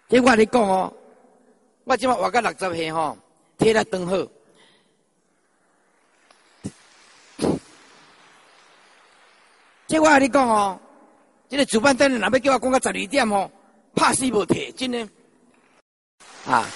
[0.08, 0.90] 即我你讲哦，
[1.84, 3.16] 我即马活到六十岁吼，
[3.58, 4.26] 体力刚好。
[9.86, 10.80] 即我你讲哦，
[11.48, 13.50] 这个主办单位若要叫我讲到十二点吼，
[13.94, 15.06] 拍死无退，真诶
[16.46, 16.66] 啊。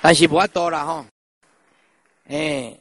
[0.00, 1.04] 但是无法多啦吼，
[2.28, 2.72] 哎，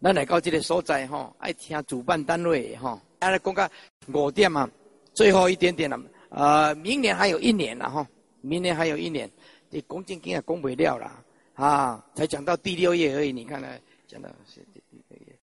[0.00, 3.68] 咱来到即个所在吼，爱听主办单位吼，阿来讲到
[4.14, 4.70] 五点嘛，
[5.12, 6.00] 最后一点点了。
[6.34, 8.08] 呃，明年还有一年了哈，
[8.40, 9.30] 明年还有一年，
[9.70, 11.22] 这恭敬经也供不了了
[11.54, 13.30] 啊，才讲到第六页而已。
[13.30, 13.68] 你看呢，
[14.08, 15.38] 讲到是第六页，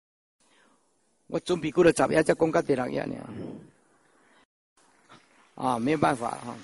[1.28, 3.16] 我准备过了十页才讲到第六页呢，
[5.54, 6.58] 啊，没有办法哈。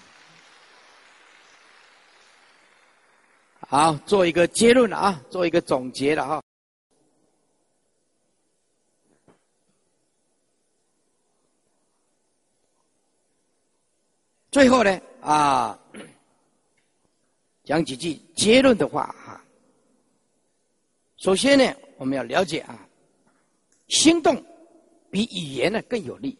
[3.68, 6.42] 好，做一个结论了啊，做一个总结了哈。
[14.56, 15.78] 最后呢，啊，
[17.66, 19.44] 讲几句结论的话哈。
[21.18, 22.88] 首先呢，我们要了解啊，
[23.90, 24.42] 心动
[25.12, 26.38] 比语言呢更有力。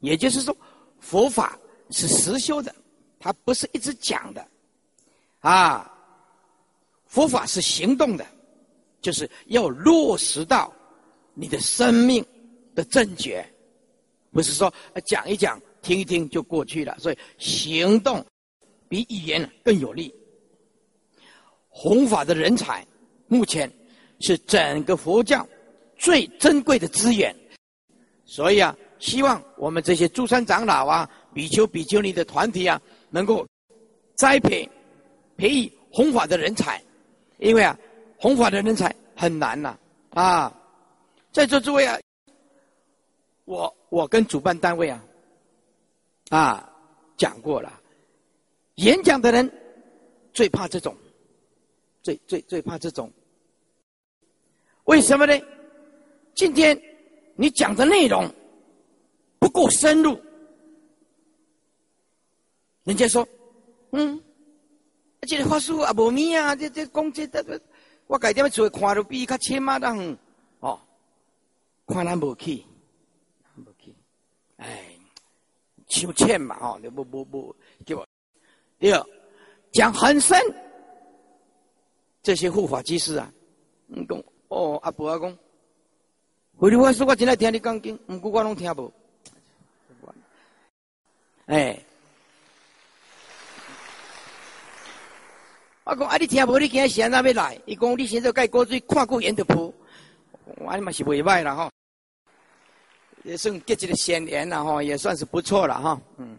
[0.00, 0.56] 也就是说，
[0.98, 1.56] 佛法
[1.90, 2.74] 是实修的，
[3.20, 4.44] 它不是一直讲的，
[5.38, 5.88] 啊，
[7.06, 8.26] 佛法是行动的，
[9.00, 10.74] 就是要落实到
[11.32, 12.26] 你的生命
[12.74, 13.48] 的正觉，
[14.32, 15.62] 不是说讲一讲。
[15.82, 18.24] 听一听就过去了，所以行动
[18.88, 20.14] 比语言更有力。
[21.68, 22.86] 弘法的人才，
[23.26, 23.70] 目前
[24.20, 25.46] 是整个佛教
[25.96, 27.34] 最珍贵的资源。
[28.24, 33.46] 所以啊，希望我们这些诸山长老啊、比丘、比丘尼的团体啊，能够
[34.14, 34.68] 栽培、
[35.36, 36.82] 培育弘法的人才。
[37.38, 37.76] 因为啊，
[38.16, 39.76] 弘法的人才很难呐
[40.10, 40.56] 啊！
[41.32, 41.98] 在座诸位啊，
[43.46, 45.02] 我我跟主办单位啊。
[46.30, 46.72] 啊，
[47.16, 47.80] 讲过了，
[48.76, 49.50] 演讲的人
[50.32, 50.96] 最怕这种，
[52.02, 53.12] 最最最怕这种。
[54.84, 55.38] 为什么呢？
[56.34, 56.80] 今天
[57.36, 58.28] 你讲的内容
[59.38, 60.18] 不够深入，
[62.84, 63.28] 人家说，
[63.90, 64.20] 嗯，
[65.20, 67.60] 这个法师啊，无咪啊，这这讲这这，
[68.06, 70.16] 我改天要做看都比较深嘛，当
[70.60, 70.80] 哦，
[71.86, 72.64] 看咱无去，
[73.56, 73.94] 无去，
[74.56, 74.91] 哎。
[75.92, 78.06] 求欠嘛，哦，你不不不，给我。
[78.78, 79.06] 第二，
[79.72, 80.40] 讲很深，
[82.22, 83.30] 这些护法居士啊，
[83.88, 85.36] 嗯，讲哦，阿伯阿公，
[86.56, 88.90] 回头我说我今天听你讲经，唔过我拢听无。
[91.44, 91.78] 哎，
[95.84, 96.58] 我讲啊，你听无？
[96.58, 97.60] 你今日现在要来？
[97.66, 99.74] 伊讲你现在盖过水，看过盐的铺，
[100.56, 101.70] 我嘛是未歹啦吼。
[103.24, 106.00] 也算结这个仙缘了哈，也算是不错了哈。
[106.16, 106.36] 嗯，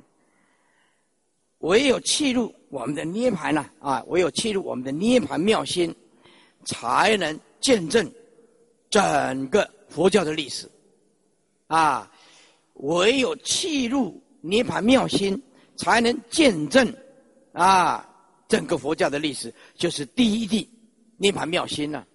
[1.60, 5.96] 唯有契入我们的涅盘了啊，唯有契入我们的涅盘妙心，
[6.66, 8.12] 才能见证
[8.90, 10.70] 整个佛教的历史。
[11.68, 12.12] 啊，
[12.76, 15.42] 唯有契入涅盘妙心，
[15.78, 16.94] 才能见证
[17.54, 18.08] 啊
[18.48, 20.70] 整个佛教的历史，就是第一地
[21.18, 22.06] 涅盘妙心呢。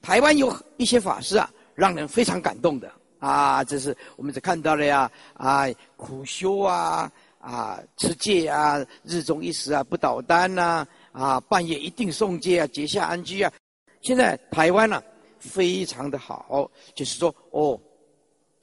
[0.00, 2.92] 台湾有一些法师啊，让人非常感动的。
[3.22, 5.64] 啊，这是我们只看到了呀，啊，
[5.96, 7.08] 苦修啊，
[7.38, 13.52] 啊持戒啊，日中一时啊不捣蛋呐，啊半夜一定诵戒啊，结下安居啊。
[14.00, 15.00] 现在台湾呢
[15.38, 17.80] 非常的好，就是说哦，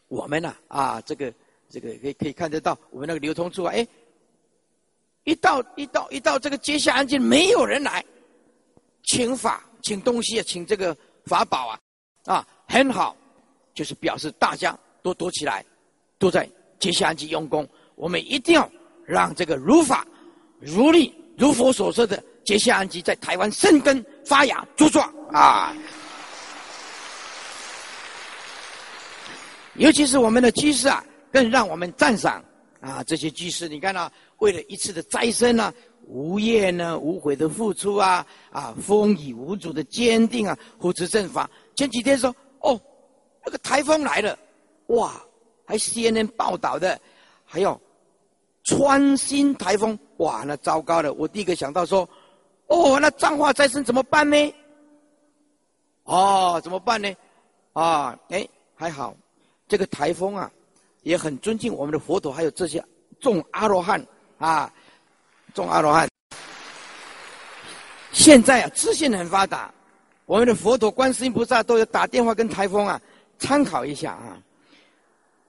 [0.10, 1.34] 我们呢啊这个
[1.70, 3.88] 这个可以可以看得到，我们那个流通处啊，哎，
[5.24, 8.04] 一到一到一到这个结下安居，没有人来，
[9.04, 10.94] 请法请东西啊，请这个
[11.24, 11.80] 法宝啊，
[12.26, 13.16] 啊很好，
[13.80, 15.64] 就是表示大家都躲起来，
[16.18, 16.46] 都在
[16.80, 17.66] 结下安居用功。
[17.96, 18.70] 我们一定要
[19.06, 20.06] 让这个如法、
[20.60, 25.74] 如理、如佛所说的结下安基在台湾生根发芽茁壮啊！
[29.76, 31.02] 尤其是我们的居士啊，
[31.32, 32.44] 更让我们赞赏
[32.82, 33.02] 啊！
[33.08, 35.74] 这些居士，你看啊，为了一次的斋生呢，
[36.06, 41.50] 无怨呢、无悔的付出啊，啊，风雨无阻的坚定啊，护持正法。
[41.78, 42.78] 前几天说哦，
[43.50, 44.38] 那个台风来了，
[44.88, 45.20] 哇，
[45.66, 47.00] 还 CNN 报道的，
[47.44, 47.80] 还有。
[48.64, 51.12] 川新台风，哇，那糟糕了！
[51.14, 52.08] 我第一个想到说，
[52.68, 54.54] 哦，那脏话再生怎么办呢？
[56.04, 57.12] 哦，怎么办呢？
[57.74, 59.16] 啊，哎，还好，
[59.68, 60.52] 这个台风啊，
[61.02, 62.84] 也很尊敬我们的佛陀，还有这些
[63.20, 64.06] 众阿罗汉
[64.38, 64.72] 啊，
[65.56, 66.08] 众阿罗汉。
[68.12, 69.74] 现在啊，资讯很发达，
[70.28, 73.02] 我们的佛陀、观世音菩萨都有打电话跟台风啊
[73.40, 74.38] 参考一下啊。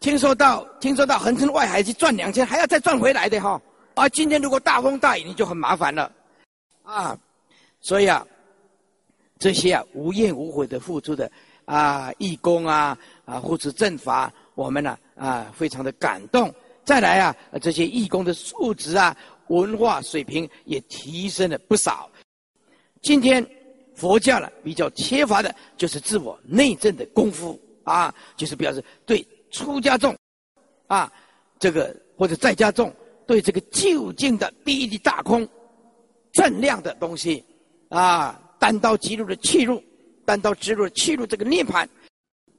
[0.01, 3.61] 听说到，听说到横村外海去赚两千，还要再赚回来的哈。
[3.95, 6.11] 啊，今天如果大风大雨，你就很麻烦了，
[6.85, 7.19] 啊，
[7.83, 8.27] 所以啊，
[9.39, 11.31] 这些啊无怨无悔的付出的
[11.67, 16.51] 啊义工啊啊护持正法，我们呢啊非常的感动。
[16.83, 19.15] 再来啊，这些义工的素质啊
[19.49, 22.11] 文化水平也提升了不少。
[23.03, 23.47] 今天
[23.95, 27.61] 佛教呢比较缺乏的就是自我内证的功夫
[27.91, 29.27] 啊，就是表示对。
[29.53, 30.17] 出家众，
[30.87, 31.13] 啊，
[31.59, 32.95] 这个或者在家众，
[33.27, 35.45] 对这个究竟的第一的大空，
[36.31, 37.45] 正量的东西，
[37.89, 39.83] 啊，单刀直入的切入，
[40.25, 41.89] 单刀直入的切入这个涅盘，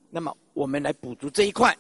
[0.09, 1.73] 那么我们来补足这一块，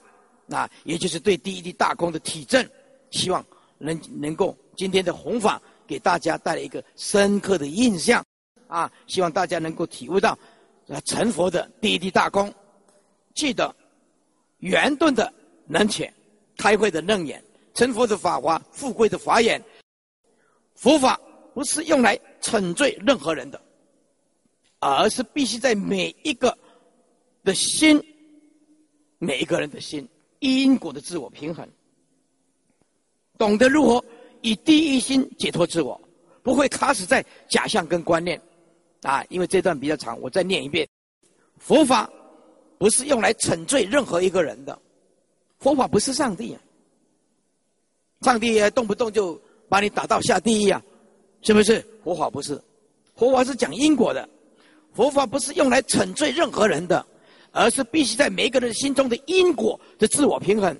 [0.49, 2.65] 啊，也就是对第一的大空的体证，
[3.09, 3.45] 希望
[3.79, 8.23] 能能够今天的弘法给大家带来一个深刻的印象，
[8.67, 10.39] 啊，希望大家能够体悟到，
[10.87, 12.49] 啊，成佛的第一滴大空，
[13.35, 13.75] 记得。
[14.59, 15.33] 圆顿的
[15.65, 16.13] 能浅，
[16.55, 19.59] 开会的楞严，成佛的法华，富贵的法眼。
[20.75, 21.19] 佛法
[21.55, 23.59] 不是用来惩罪任何人的，
[24.77, 26.55] 而是必须在每一个
[27.43, 27.99] 的心，
[29.17, 30.07] 每一个人的心
[30.41, 31.67] 因果的自我平衡，
[33.39, 34.05] 懂得如何
[34.41, 35.99] 以第一心解脱自我，
[36.43, 38.39] 不会卡死在假象跟观念。
[39.01, 40.87] 啊，因为这段比较长，我再念一遍，
[41.57, 42.07] 佛法。
[42.81, 44.75] 不是用来惩罪任何一个人的，
[45.59, 46.59] 佛法不是上帝啊！
[48.21, 50.81] 上帝也动不动就把你打到下地狱啊，
[51.43, 51.79] 是不是？
[52.03, 52.59] 佛法不是，
[53.15, 54.27] 佛法是讲因果的，
[54.95, 57.05] 佛法不是用来惩罪任何人的，
[57.51, 60.75] 而是必须在每个人心中的因果的自我平衡，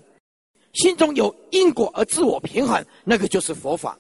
[0.74, 3.96] 心中有因果而自我平衡，那个就是佛法。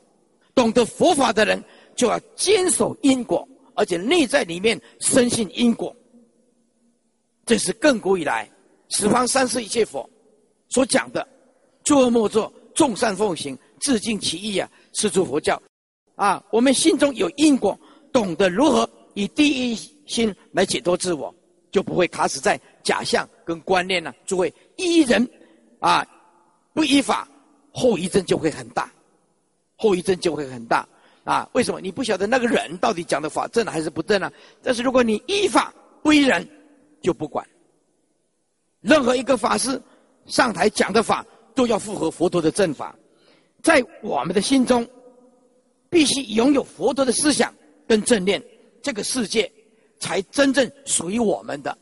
[0.56, 1.64] 懂得佛法的人
[1.96, 5.96] 就要坚守因果，而且内在里面深信因果。
[7.52, 8.50] 这是亘古以来
[8.88, 10.10] 十方三世一切佛
[10.70, 11.28] 所讲的
[11.84, 15.62] “诸恶莫作，众善奉行，自尽其意”啊，是诸佛教
[16.16, 16.42] 啊。
[16.50, 17.78] 我们心中有因果，
[18.14, 19.76] 懂得如何以第一
[20.08, 21.36] 心来解脱自我，
[21.74, 24.14] 就不会卡死在假象跟观念呢。
[24.26, 25.30] 诸位依人
[25.82, 26.08] 啊，
[26.74, 27.28] 不依法，
[27.74, 28.90] 后遗症就会很大，
[29.76, 30.88] 后遗症就会很大
[31.26, 31.50] 啊。
[31.52, 31.82] 为什么？
[31.82, 34.32] 你不晓得那个人到底讲的法正还是不正呢？
[34.64, 36.48] 但是如果你依法不依人，
[37.02, 37.44] 就不管，
[38.80, 39.82] 任何一个法师
[40.28, 41.26] 上台讲的法，
[41.56, 42.96] 都要符合佛陀的正法，
[43.64, 44.88] 在我们的心中，
[45.90, 47.54] 必须拥有佛陀的思想
[47.88, 48.44] 跟正念，
[48.84, 49.52] 这个世界
[50.00, 51.76] 才真正属于我们的。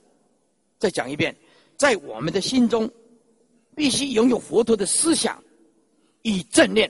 [0.78, 1.36] 再讲一遍，
[1.76, 2.90] 在我们的心中，
[3.76, 5.44] 必须拥有佛陀的思想
[6.22, 6.90] 与正念，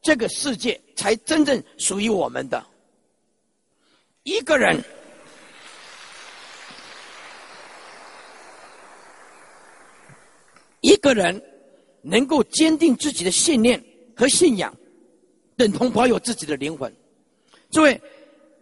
[0.00, 2.64] 这个世界才真正属于我们的。
[4.22, 4.82] 一个人。
[10.80, 11.42] 一个人
[12.02, 13.82] 能够坚定自己的信念
[14.14, 14.74] 和信仰，
[15.56, 16.94] 等同保有自己的灵魂。
[17.70, 18.00] 诸位，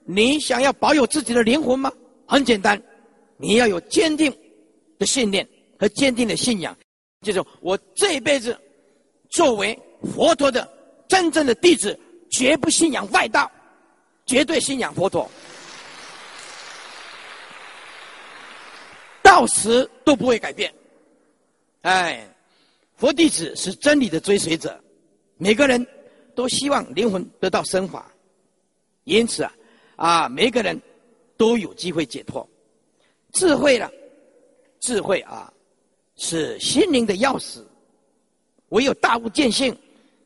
[0.04, 1.92] 你想要保有自己的灵魂吗？
[2.26, 2.82] 很简单，
[3.36, 4.36] 你要有坚定
[4.98, 5.46] 的信念
[5.78, 6.76] 和坚定的信仰。
[7.22, 8.58] 就是我这一辈子
[9.30, 9.78] 作为
[10.14, 10.68] 佛陀的
[11.08, 11.98] 真正的弟子，
[12.30, 13.50] 绝不信仰外道，
[14.26, 15.30] 绝对信仰佛陀，
[19.22, 20.72] 到死都不会改变。
[21.86, 22.28] 哎，
[22.96, 24.76] 佛弟子是真理的追随者，
[25.36, 25.86] 每个人
[26.34, 28.04] 都希望灵魂得到升华，
[29.04, 29.52] 因此啊，
[29.94, 30.76] 啊，每个人
[31.36, 32.44] 都有机会解脱。
[33.32, 33.88] 智慧了，
[34.80, 35.52] 智慧啊，
[36.16, 37.64] 是心灵的钥匙。
[38.70, 39.72] 唯有大悟见性，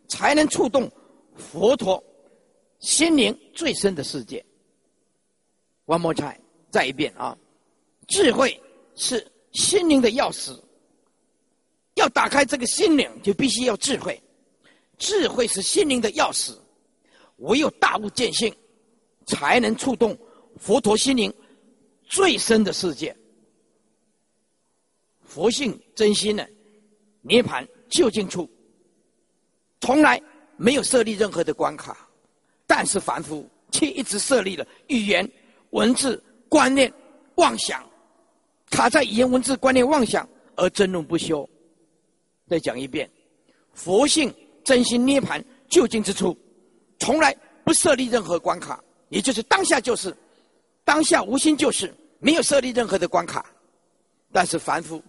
[0.09, 0.91] 才能触动
[1.37, 2.03] 佛陀
[2.79, 4.43] 心灵最深的世界。
[5.85, 6.41] One more time，
[6.71, 7.37] 再一遍啊！
[8.09, 8.59] 智慧
[8.95, 10.59] 是心灵的钥匙。
[12.01, 14.21] 要打开这个心灵，就必须要智慧。
[14.99, 16.57] 智慧是心灵的钥匙，
[17.37, 18.55] 唯有大悟见性，
[19.27, 20.17] 才能触动
[20.59, 21.33] 佛陀心灵
[22.05, 23.17] 最深的世界。
[25.23, 26.49] 佛性真心的
[27.23, 28.51] 涅盘究竟处，
[29.81, 30.21] 从来
[30.57, 32.09] 没有设立任何的关卡，
[32.67, 35.31] 但是凡夫却一直设立了语言、
[35.71, 36.93] 文字、观念、
[37.37, 37.89] 妄想，
[38.71, 41.49] 卡在语言、文字、观念、妄想而争论不休。
[42.51, 43.09] 再讲一遍，
[43.75, 44.35] 佛性
[44.65, 46.37] 真心涅盘究竟之处，
[46.99, 47.33] 从来
[47.63, 50.13] 不设立任何关卡，也就是当下就是，
[50.85, 53.47] 当下无心就是，没有设立任何的关卡。
[54.33, 55.01] 但是凡夫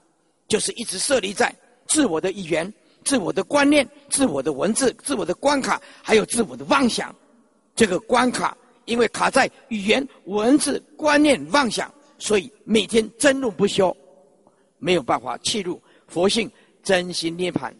[0.48, 1.52] 就是一直设立在
[1.88, 2.72] 自我的语言、
[3.04, 7.14] 自我的观念、自我的文字、自我的关卡，还有自我的妄想。
[7.76, 13.96] 这个关卡因为卡在语言、文字、观念、妄想，所以每天争论不休，
[14.78, 16.48] 没有办法切入佛性。
[16.84, 17.73] 真心涅槃。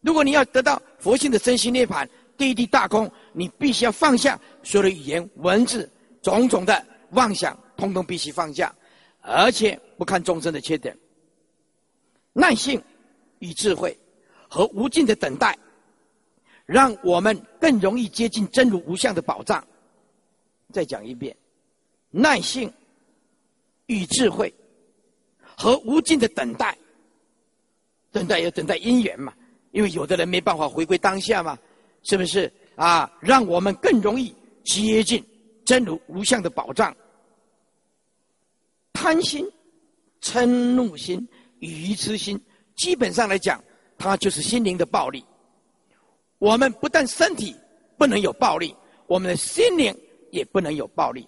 [0.00, 5.88] 如果你要得到佛性的真心涅槃，第一地大空，你必须要放下所有的语言、文字、
[6.22, 8.74] 种种的妄想，通通必须放下，
[9.20, 10.96] 而且不看众生的缺点，
[12.32, 12.82] 耐性
[13.38, 13.96] 与智慧
[14.48, 15.56] 和无尽的等待，
[16.66, 19.64] 让我们更容易接近真如无相的宝藏。
[20.72, 21.36] 再讲一遍，
[22.10, 22.72] 耐性
[23.86, 24.52] 与智慧
[25.56, 26.76] 和无尽的等待。
[28.12, 29.32] 等待要等待因缘嘛，
[29.70, 31.58] 因为有的人没办法回归当下嘛，
[32.02, 33.10] 是不是啊？
[33.20, 34.32] 让我们更容易
[34.62, 35.24] 接近
[35.64, 36.94] 真如无相的宝藏。
[38.92, 39.44] 贪心、
[40.20, 41.26] 嗔怒心、
[41.60, 42.40] 愚痴心，
[42.76, 43.62] 基本上来讲，
[43.96, 45.24] 它就是心灵的暴力。
[46.38, 47.56] 我们不但身体
[47.96, 49.96] 不能有暴力，我们的心灵
[50.30, 51.26] 也不能有暴力。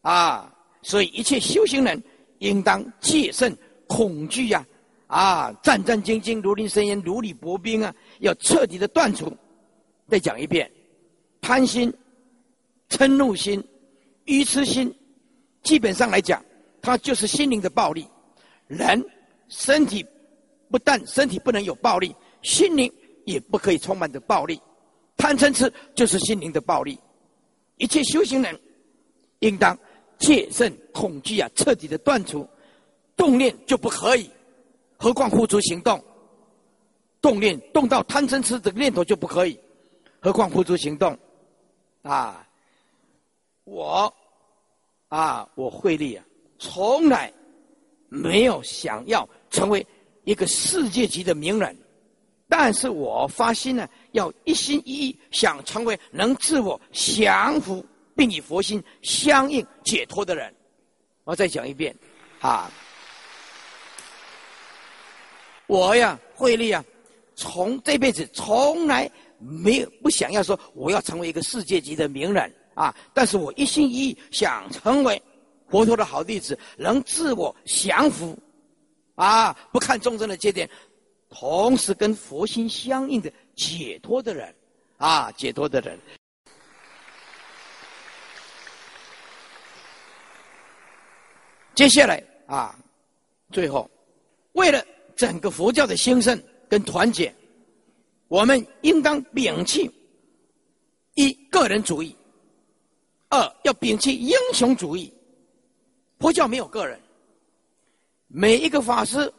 [0.00, 2.00] 啊，所以一切修行人
[2.38, 3.56] 应当戒慎
[3.86, 4.64] 恐惧呀。
[5.12, 7.94] 啊战战兢兢，如临深渊，如履薄冰啊！
[8.20, 9.30] 要彻底的断除。
[10.08, 10.70] 再讲一遍，
[11.42, 11.92] 贪心、
[12.88, 13.62] 嗔怒心、
[14.24, 14.90] 愚痴心，
[15.62, 16.42] 基本上来讲，
[16.80, 18.08] 它就是心灵的暴力。
[18.68, 19.04] 人
[19.48, 20.02] 身体
[20.70, 22.90] 不但身体不能有暴力，心灵
[23.26, 24.58] 也不可以充满着暴力。
[25.18, 26.98] 贪嗔痴就是心灵的暴力。
[27.76, 28.58] 一切修行人
[29.40, 29.78] 应当
[30.18, 32.48] 戒慎恐惧啊，彻底的断除，
[33.14, 34.30] 动念就不可以。
[35.02, 36.00] 何况付诸行动，
[37.20, 39.58] 动念动到贪嗔痴这个念头就不可以，
[40.20, 41.18] 何况付诸行动，
[42.02, 42.46] 啊，
[43.64, 44.14] 我，
[45.08, 46.24] 啊，我慧力啊，
[46.56, 47.32] 从来
[48.08, 49.84] 没有想要成为
[50.22, 51.76] 一个世界级的名人，
[52.48, 57.84] 但是我发心呢，要一心一意想成为能自我降服
[58.14, 60.54] 并与佛心相应解脱的人。
[61.24, 61.92] 我再讲一遍，
[62.38, 62.70] 啊。
[65.72, 66.84] 我呀，慧利啊，
[67.34, 72.94] 从这辈子从来没有不想要说我要成为一个世界级的名人啊！
[73.14, 75.20] 但是我一心一意想成为
[75.70, 78.38] 佛陀的好弟子，能自我降服
[79.14, 80.68] 啊，不看众生的缺点，
[81.30, 84.54] 同时跟佛心相应的解脱的人
[84.98, 85.98] 啊，解脱的人。
[91.74, 92.78] 接下来啊，
[93.50, 93.90] 最后
[94.52, 94.84] 为了。
[95.16, 97.34] 整个佛教的兴盛跟团结，
[98.28, 99.90] 我们应当摒弃
[101.14, 102.16] 一个人主义，
[103.28, 105.12] 二要摒弃英雄主义。
[106.18, 107.00] 佛教没有个人，
[108.28, 109.32] 每一个法师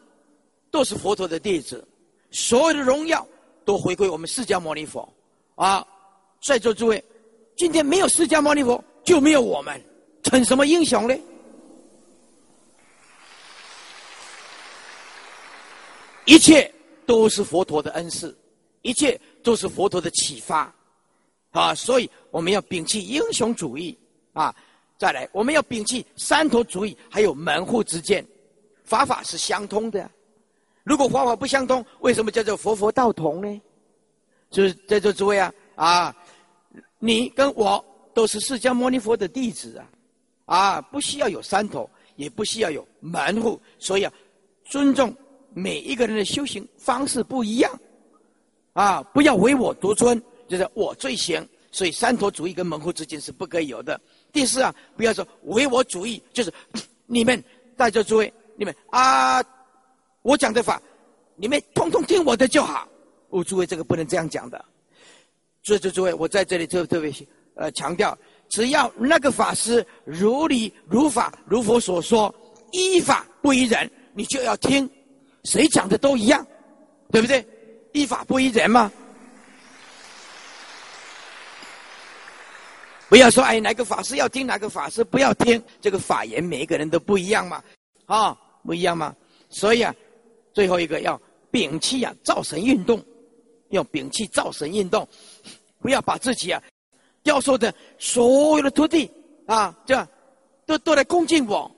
[0.70, 1.88] 都是佛陀的弟子，
[2.30, 3.26] 所有的荣耀
[3.64, 5.08] 都回归我们释迦牟尼佛。
[5.56, 5.86] 啊，
[6.42, 7.04] 在座诸位，
[7.56, 9.82] 今天没有释迦牟尼佛，就没有我们，
[10.24, 11.16] 成什么英雄呢？
[16.26, 16.72] 一切
[17.06, 18.36] 都是佛陀的恩赐，
[18.82, 20.74] 一切都是佛陀的启发，
[21.52, 21.76] 啊！
[21.76, 23.98] 所以我们要摒弃英雄主义
[24.32, 24.56] 啊！
[24.98, 28.26] 再来，我们要摒弃山头主义，还有门户之见，
[28.86, 30.10] 法法是相通的。
[30.84, 33.62] 如果法法不相通，为什么叫做佛佛道同呢？
[34.50, 36.16] 就是在座诸位啊啊！
[37.00, 39.90] 你跟我都是释迦牟尼佛的弟子啊
[40.46, 40.82] 啊！
[40.82, 44.14] 不需要有山头，也不需要有门户，所以啊，
[44.64, 45.14] 尊重。
[45.54, 47.80] 每一个人的修行方式不一样，
[48.74, 51.48] 啊，不要唯我独尊，就是我最行。
[51.72, 54.00] 所以三头主义跟门户之间是不可以有的。
[54.32, 56.54] 第四啊，不要说唯我主义，就是
[57.08, 57.44] 你们
[57.76, 59.44] 在座诸位，你们啊，
[60.22, 60.80] 我讲的法，
[61.36, 62.88] 你们通通听我的就好。
[63.30, 64.64] 哦，诸位，这个不能这样讲的。
[65.64, 67.12] 所以，诸位，我在这里特特别
[67.56, 68.16] 呃强调，
[68.50, 72.34] 只要那个法师如理如法如佛所说，
[72.72, 74.88] 依法不依人，你就要听，
[75.44, 76.46] 谁讲的都一样，
[77.12, 77.46] 对不对？
[77.94, 78.92] 依法不依人嘛。
[83.10, 85.62] 不要说哎，哪个法师要听，哪个法师不要听。
[85.80, 87.64] 这个法言每一个人都不一样嘛，
[88.06, 89.16] 啊，不一样嘛。
[89.50, 89.94] 所以啊，
[90.54, 91.22] 最后一个要
[91.52, 93.00] 摒弃啊造神运动，
[93.70, 95.08] 要摒弃造神运动，
[95.80, 96.60] 不要把自己啊
[97.24, 99.12] 教授的所有的徒弟
[99.46, 100.08] 啊，这样
[100.66, 101.70] 都都来恭敬我，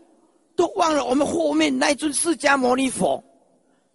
[0.56, 3.22] 都忘了我们后面那尊释迦牟尼佛。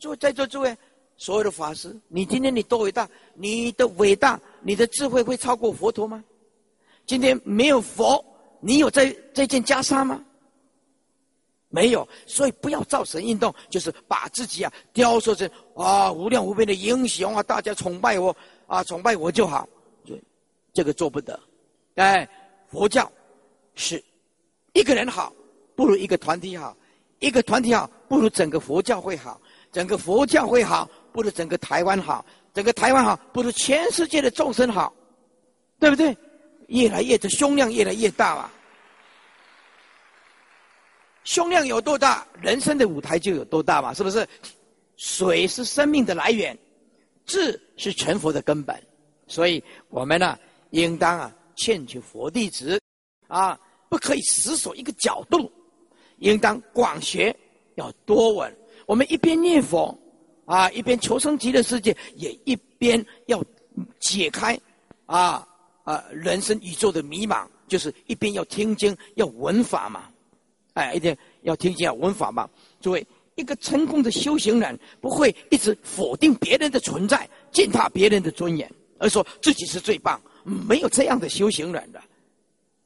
[0.00, 0.76] 诸在座诸位，
[1.16, 6.24] 所有的法师，你今天你多伟大，你的伟大，你的智慧会超过佛陀吗？
[7.06, 8.24] 今天没有佛，
[8.60, 10.24] 你有这这件袈裟吗？
[11.68, 18.34] 没有，所以不要造神运动，就是把自己啊雕塑成啊无量无边的英雄啊，大家崇拜我
[18.66, 19.68] 啊，崇拜我就好。
[20.04, 20.20] 对，
[20.72, 21.38] 这个做不得。
[21.94, 22.28] 哎，
[22.68, 23.10] 佛教
[23.76, 24.02] 是
[24.72, 25.32] 一个人好，
[25.76, 26.74] 不如一个团体好；
[27.20, 29.40] 一个团体好，不如整个佛教会好；
[29.72, 34.92] 整个佛教会好，不如整个台湾好；整个台湾好，不如全世界的众生好，
[35.78, 36.16] 对不对？
[36.68, 38.50] 越来越的胸量越来越大了，
[41.24, 44.26] 胸量有多大，人生的舞台就有多大嘛，是不是？
[44.96, 46.56] 水是生命的来源，
[47.26, 48.80] 智是成佛的根本，
[49.26, 50.38] 所以我们呢，
[50.70, 52.80] 应当啊，劝求佛弟子
[53.26, 53.58] 啊，
[53.88, 55.50] 不可以死守一个角度，
[56.18, 57.34] 应当广学，
[57.76, 58.54] 要多闻。
[58.90, 59.96] 我们一边念佛
[60.46, 63.40] 啊，一边求生极乐世界，也一边要
[64.00, 64.58] 解开
[65.06, 65.46] 啊。
[65.84, 70.08] 啊，人生宇宙的迷茫，就是一边要听经，要闻法嘛，
[70.74, 72.50] 哎，一定要听经要闻法嘛。
[72.80, 78.68] 诸位，一个成功的修行人，不会一直否定别人的存在，践踏别人的尊严，
[78.98, 80.20] 而说自己是最棒。
[80.42, 82.02] 没有这样的修行人的，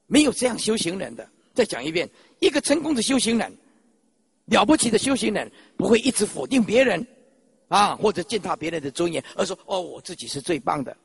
[0.07, 1.27] 没有这样修行人的。
[1.55, 2.07] 再讲一遍，
[2.41, 3.51] 一个成功的修行人，
[4.47, 7.07] 了不起的修行人，不会一直否定别人，
[7.68, 10.97] 啊，或者践踏别人的尊严，而说哦，我自己是最棒的。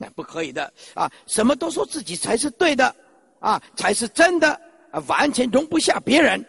[0.00, 1.10] 那不可以的啊！
[1.26, 2.94] 什么都说自己才是对的，
[3.40, 4.48] 啊，才是真的，
[4.92, 6.40] 啊，完全容不下别人，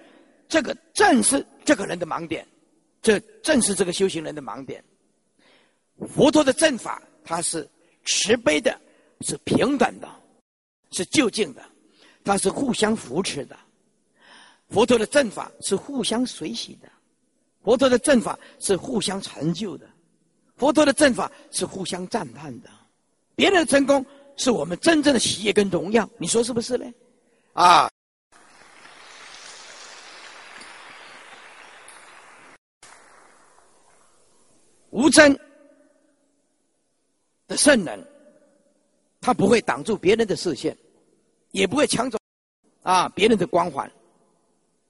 [0.47, 2.47] 这个正是这个人的盲点，
[3.01, 4.83] 这正是这个修行人的盲点。
[6.15, 7.67] 佛陀的正法，它是
[8.05, 8.79] 慈悲的，
[9.21, 10.07] 是平等的，
[10.91, 11.63] 是就近的，
[12.23, 13.57] 它是互相扶持的。
[14.69, 16.87] 佛陀的正法是互相随喜的，
[17.63, 19.89] 佛陀的正法是互相成就的，
[20.55, 22.69] 佛陀的正法是互相赞叹的。
[23.35, 24.05] 别人的成功
[24.37, 26.85] 是我们真正的喜悦跟荣耀，你说是不是呢？
[27.53, 27.89] 啊，
[34.91, 35.37] 无真
[37.47, 38.07] 的圣人，
[39.19, 40.77] 他不会挡住别人的视线，
[41.51, 42.19] 也不会抢走
[42.83, 43.91] 啊别人的光环，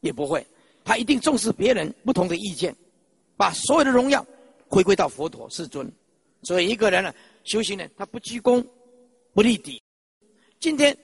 [0.01, 0.45] 也不会，
[0.83, 2.75] 他一定重视别人不同的意见，
[3.37, 4.25] 把所有的荣耀
[4.67, 5.91] 回归到佛陀世尊。
[6.43, 7.13] 所以一个人呢。
[7.45, 8.63] 修行呢他不居功，
[9.33, 9.81] 不立底。
[10.59, 10.95] 今天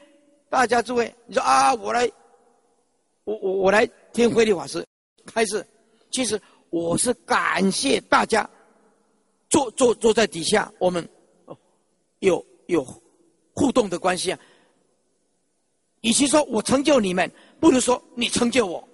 [0.48, 2.12] 大家诸位，你说啊，我来，
[3.24, 4.86] 我我我来听慧律法师
[5.26, 5.66] 开始。
[6.12, 6.40] 其实
[6.70, 8.48] 我是感谢大家
[9.50, 11.08] 坐坐坐在底下，我们
[12.20, 12.86] 有有
[13.54, 14.40] 互动的关系啊。
[16.02, 17.32] 与其说我成就你们，
[17.66, 18.88] 不如说你成就我。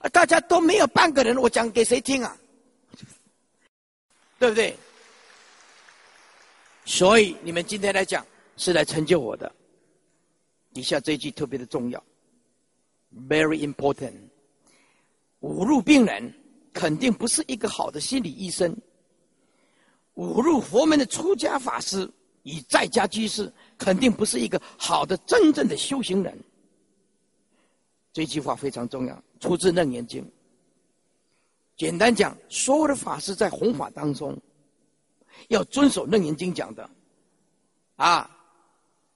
[0.00, 2.36] 啊大家都没有半个人，我讲给谁听啊？
[4.38, 4.76] 对不对？
[6.84, 8.26] 所以你们今天来讲
[8.58, 9.50] 是来成就我的。
[10.74, 12.04] 以下这一句特别的重要
[13.28, 14.12] ，very important。
[15.40, 16.34] 侮辱病人
[16.74, 18.76] 肯定不是一个好的心理医生。
[20.16, 22.06] 侮辱佛门的出家法师
[22.42, 26.38] 与在家居士肯定不是一个好的真正的修行人。
[28.12, 30.22] 这句话非常重要，出自《楞严经》。
[31.76, 34.38] 简单讲，所有的法师在弘法当中。
[35.48, 36.88] 要遵守《楞严经》讲的，
[37.96, 38.30] 啊，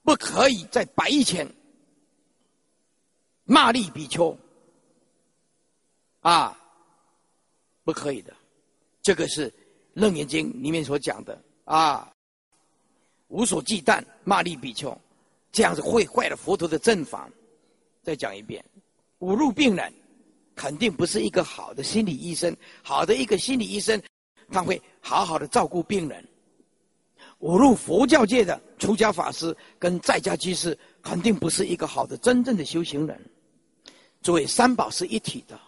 [0.03, 1.47] 不可以在白衣前
[3.45, 4.37] 骂力比丘，
[6.21, 6.59] 啊，
[7.85, 8.35] 不可以的。
[9.03, 9.51] 这个是
[9.93, 12.11] 《楞严经》里面所讲的啊，
[13.29, 14.99] 无所忌惮骂力比丘，
[15.53, 17.29] 这样子会坏了佛陀的正法。
[18.03, 18.65] 再讲一遍，
[19.21, 19.93] 侮辱病人，
[20.55, 22.57] 肯定不是一个好的心理医生。
[22.83, 24.01] 好的一个心理医生。
[24.49, 26.25] 他会好好的照顾病人，
[27.41, 33.21] 侮辱佛教界的出家法师跟在家居士，肯定不是一个好的真正的修行人。
[34.23, 35.59] 诸位，三宝是一体的，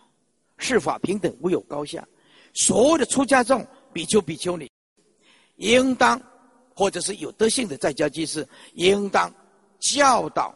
[0.59, 2.07] 世法平等，无有高下。
[2.55, 4.71] 所有的出家众、比丘、比丘尼，
[5.57, 6.23] 应当
[6.73, 9.29] 或者是有德性的在家居士，应当
[9.81, 10.55] 教导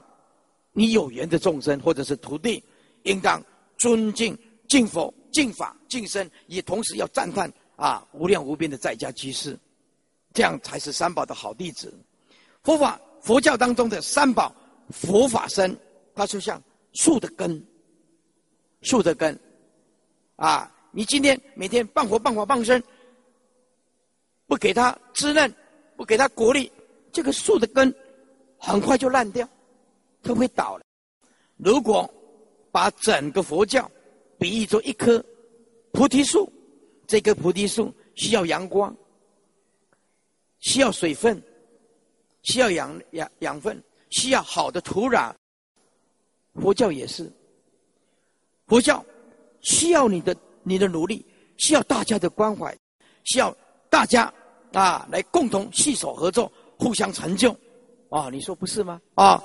[0.72, 2.62] 你有缘的众生或者是徒弟，
[3.04, 3.42] 应当
[3.78, 4.38] 尊敬、
[4.68, 9.58] 敬佛、敬法、敬身，也同时要赞叹啊无量无边的在家居士。
[10.34, 11.92] 这样才是三宝的好弟子。
[12.62, 14.54] 佛法佛教当中的三宝，
[14.88, 15.76] 佛法身，
[16.14, 17.62] 它就像树的根，
[18.80, 19.38] 树的根，
[20.36, 22.82] 啊，你今天每天半活半法半生，
[24.46, 25.54] 不给它滋润，
[25.96, 26.72] 不给它鼓励，
[27.12, 27.94] 这个树的根
[28.58, 29.46] 很快就烂掉，
[30.22, 30.84] 它会倒了。
[31.58, 32.08] 如果
[32.72, 33.88] 把整个佛教
[34.38, 35.24] 比喻作一棵
[35.92, 36.50] 菩提树，
[37.06, 38.92] 这棵菩提树需要阳光。
[40.58, 41.42] 需要水分，
[42.44, 45.32] 需要养养养分，需要好的土壤。
[46.54, 47.30] 佛教也是，
[48.68, 49.04] 佛教
[49.60, 51.26] 需要你的你的努力，
[51.58, 52.76] 需要大家的关怀，
[53.24, 53.52] 需要
[53.90, 54.32] 大家
[54.72, 57.50] 啊来共同携手合作，互相成就。
[58.08, 59.00] 啊，你说不是吗？
[59.14, 59.42] 啊，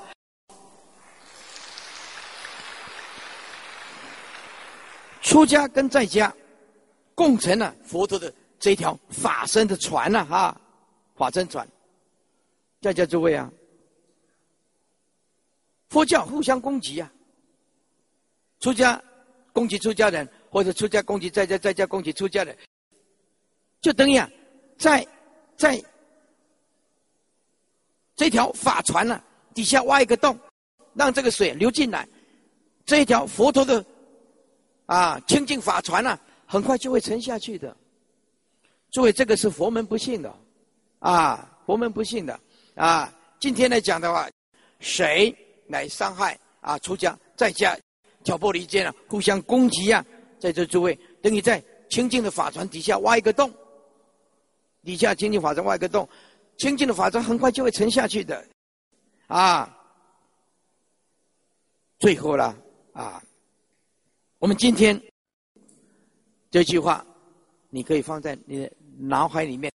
[5.37, 6.35] 出家跟在家
[7.13, 10.59] 共成了佛陀的这条法身的船呐，哈。
[11.13, 11.67] 法真传，
[12.81, 13.51] 在家诸位啊，
[15.89, 17.11] 佛教互相攻击啊，
[18.59, 18.99] 出家
[19.53, 22.57] 攻击出家人，或者出家攻击在家，在家攻击出家人，
[23.79, 24.27] 就等于啊，
[24.79, 25.07] 在
[25.55, 25.79] 在
[28.15, 29.21] 这条法船呢
[29.53, 30.35] 底下挖一个洞，
[30.95, 32.07] 让这个水流进来，
[32.87, 33.85] 这一条佛陀的
[34.87, 37.77] 啊清净法船呢，很快就会沉下去的。
[38.89, 40.35] 诸位，这个是佛门不信的。
[40.99, 42.39] 啊，佛门不信的
[42.73, 43.13] 啊！
[43.39, 44.27] 今天来讲的话，
[44.79, 45.35] 谁
[45.67, 46.79] 来伤害啊？
[46.79, 47.77] 出家在家
[48.23, 50.03] 挑拨离间啊，互相攻击啊！
[50.39, 53.53] 在这诸位，等于在清净的法船底下挖一个洞，
[54.83, 56.09] 底下清净法船挖一个洞，
[56.57, 58.43] 清净的法船很快就会沉下去的
[59.27, 59.77] 啊！
[61.99, 62.57] 最后了
[62.93, 63.21] 啊，
[64.39, 65.01] 我们今天
[66.51, 67.03] 这句话，
[67.71, 69.71] 你可以放在你的脑海里面。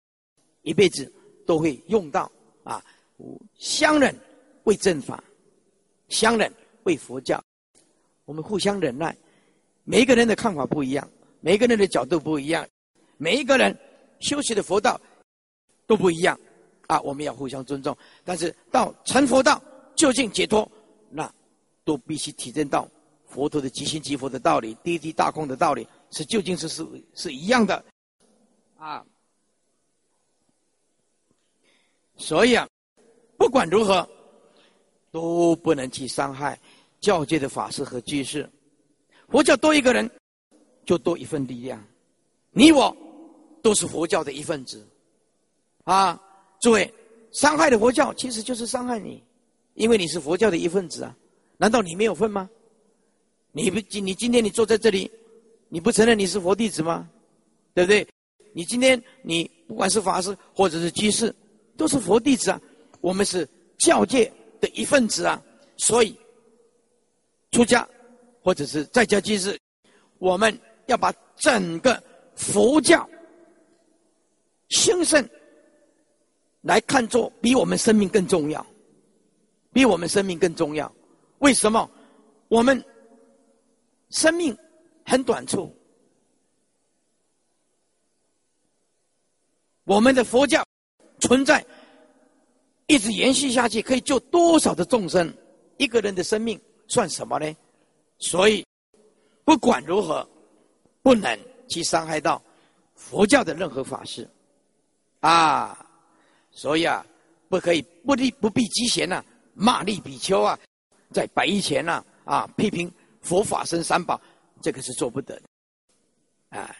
[0.62, 1.10] 一辈子
[1.46, 2.30] 都会用到
[2.64, 2.84] 啊！
[3.54, 4.14] 相忍
[4.64, 5.22] 为正法，
[6.08, 6.52] 相忍
[6.82, 7.42] 为佛教。
[8.24, 9.16] 我们互相忍耐，
[9.84, 11.08] 每一个人的看法不一样，
[11.40, 12.68] 每一个人的角度不一样，
[13.16, 13.74] 每一个人
[14.18, 15.00] 修习的佛道
[15.86, 16.38] 都不一样
[16.88, 17.00] 啊！
[17.00, 17.96] 我们要互相尊重。
[18.24, 19.62] 但是到成佛道、
[19.94, 20.70] 究竟解脱，
[21.08, 21.32] 那
[21.84, 22.86] 都必须体证到
[23.28, 27.84] 佛陀的即心即佛的道理、第一大空的道理，是究竟是是是一样的
[28.76, 29.04] 啊！
[32.16, 32.66] 所以啊，
[33.36, 34.08] 不管如何，
[35.12, 36.58] 都不能去伤害
[37.00, 38.48] 教界的法师和居士。
[39.28, 40.10] 佛教多一个人，
[40.86, 41.84] 就多一份力量。
[42.50, 42.96] 你我
[43.62, 44.84] 都是佛教的一份子，
[45.84, 46.18] 啊，
[46.60, 46.92] 诸位，
[47.30, 49.22] 伤害的佛教其实就是伤害你，
[49.74, 51.14] 因为你是佛教的一份子啊。
[51.58, 52.48] 难道你没有份吗？
[53.52, 55.10] 你不今你今天你坐在这里，
[55.68, 57.08] 你不承认你是佛弟子吗？
[57.74, 58.06] 对不对？
[58.52, 61.34] 你今天你不管是法师或者是居士。
[61.76, 62.60] 都是佛弟子啊，
[63.00, 64.28] 我们是教界
[64.60, 65.40] 的一份子啊，
[65.76, 66.12] 所以
[67.52, 67.88] 出家
[68.42, 69.56] 或者是在家居士，
[70.18, 70.52] 我们
[70.86, 72.02] 要把整个
[72.34, 73.08] 佛教
[74.70, 75.24] 兴盛
[76.62, 78.66] 来看作比我们生命更重要，
[79.72, 80.92] 比我们生命更重要。
[81.38, 81.88] 为什么？
[82.48, 82.84] 我们
[84.10, 84.56] 生命
[85.04, 85.74] 很短促，
[89.84, 90.64] 我们的佛教。
[91.20, 91.66] 存在，
[92.86, 95.34] 一直延续下去，可以救多少的众生？
[95.78, 97.56] 一个人的生命算什么呢？
[98.18, 98.64] 所以，
[99.44, 100.24] 不管如何，
[101.02, 101.36] 不能
[101.68, 102.40] 去伤害到
[102.94, 104.30] 佛教的任何法师，
[105.18, 105.84] 啊！
[106.52, 107.04] 所以啊，
[107.48, 110.56] 不可以不立不避机嫌呐，骂力比丘啊，
[111.12, 112.88] 在白衣前呐啊，批评
[113.28, 114.18] 佛法生三宝，
[114.62, 116.74] 这个是做不得的，啊。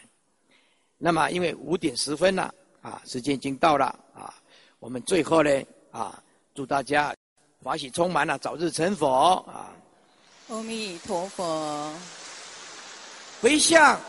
[0.97, 2.53] 那么，因为五点十分了。
[2.81, 4.33] 啊，时间已经到了啊！
[4.79, 5.51] 我们最后呢
[5.91, 6.23] 啊，
[6.55, 7.13] 祝大家
[7.61, 9.75] 法喜充满了，早日成佛啊！
[10.47, 11.93] 阿弥陀佛，
[13.41, 13.99] 回向。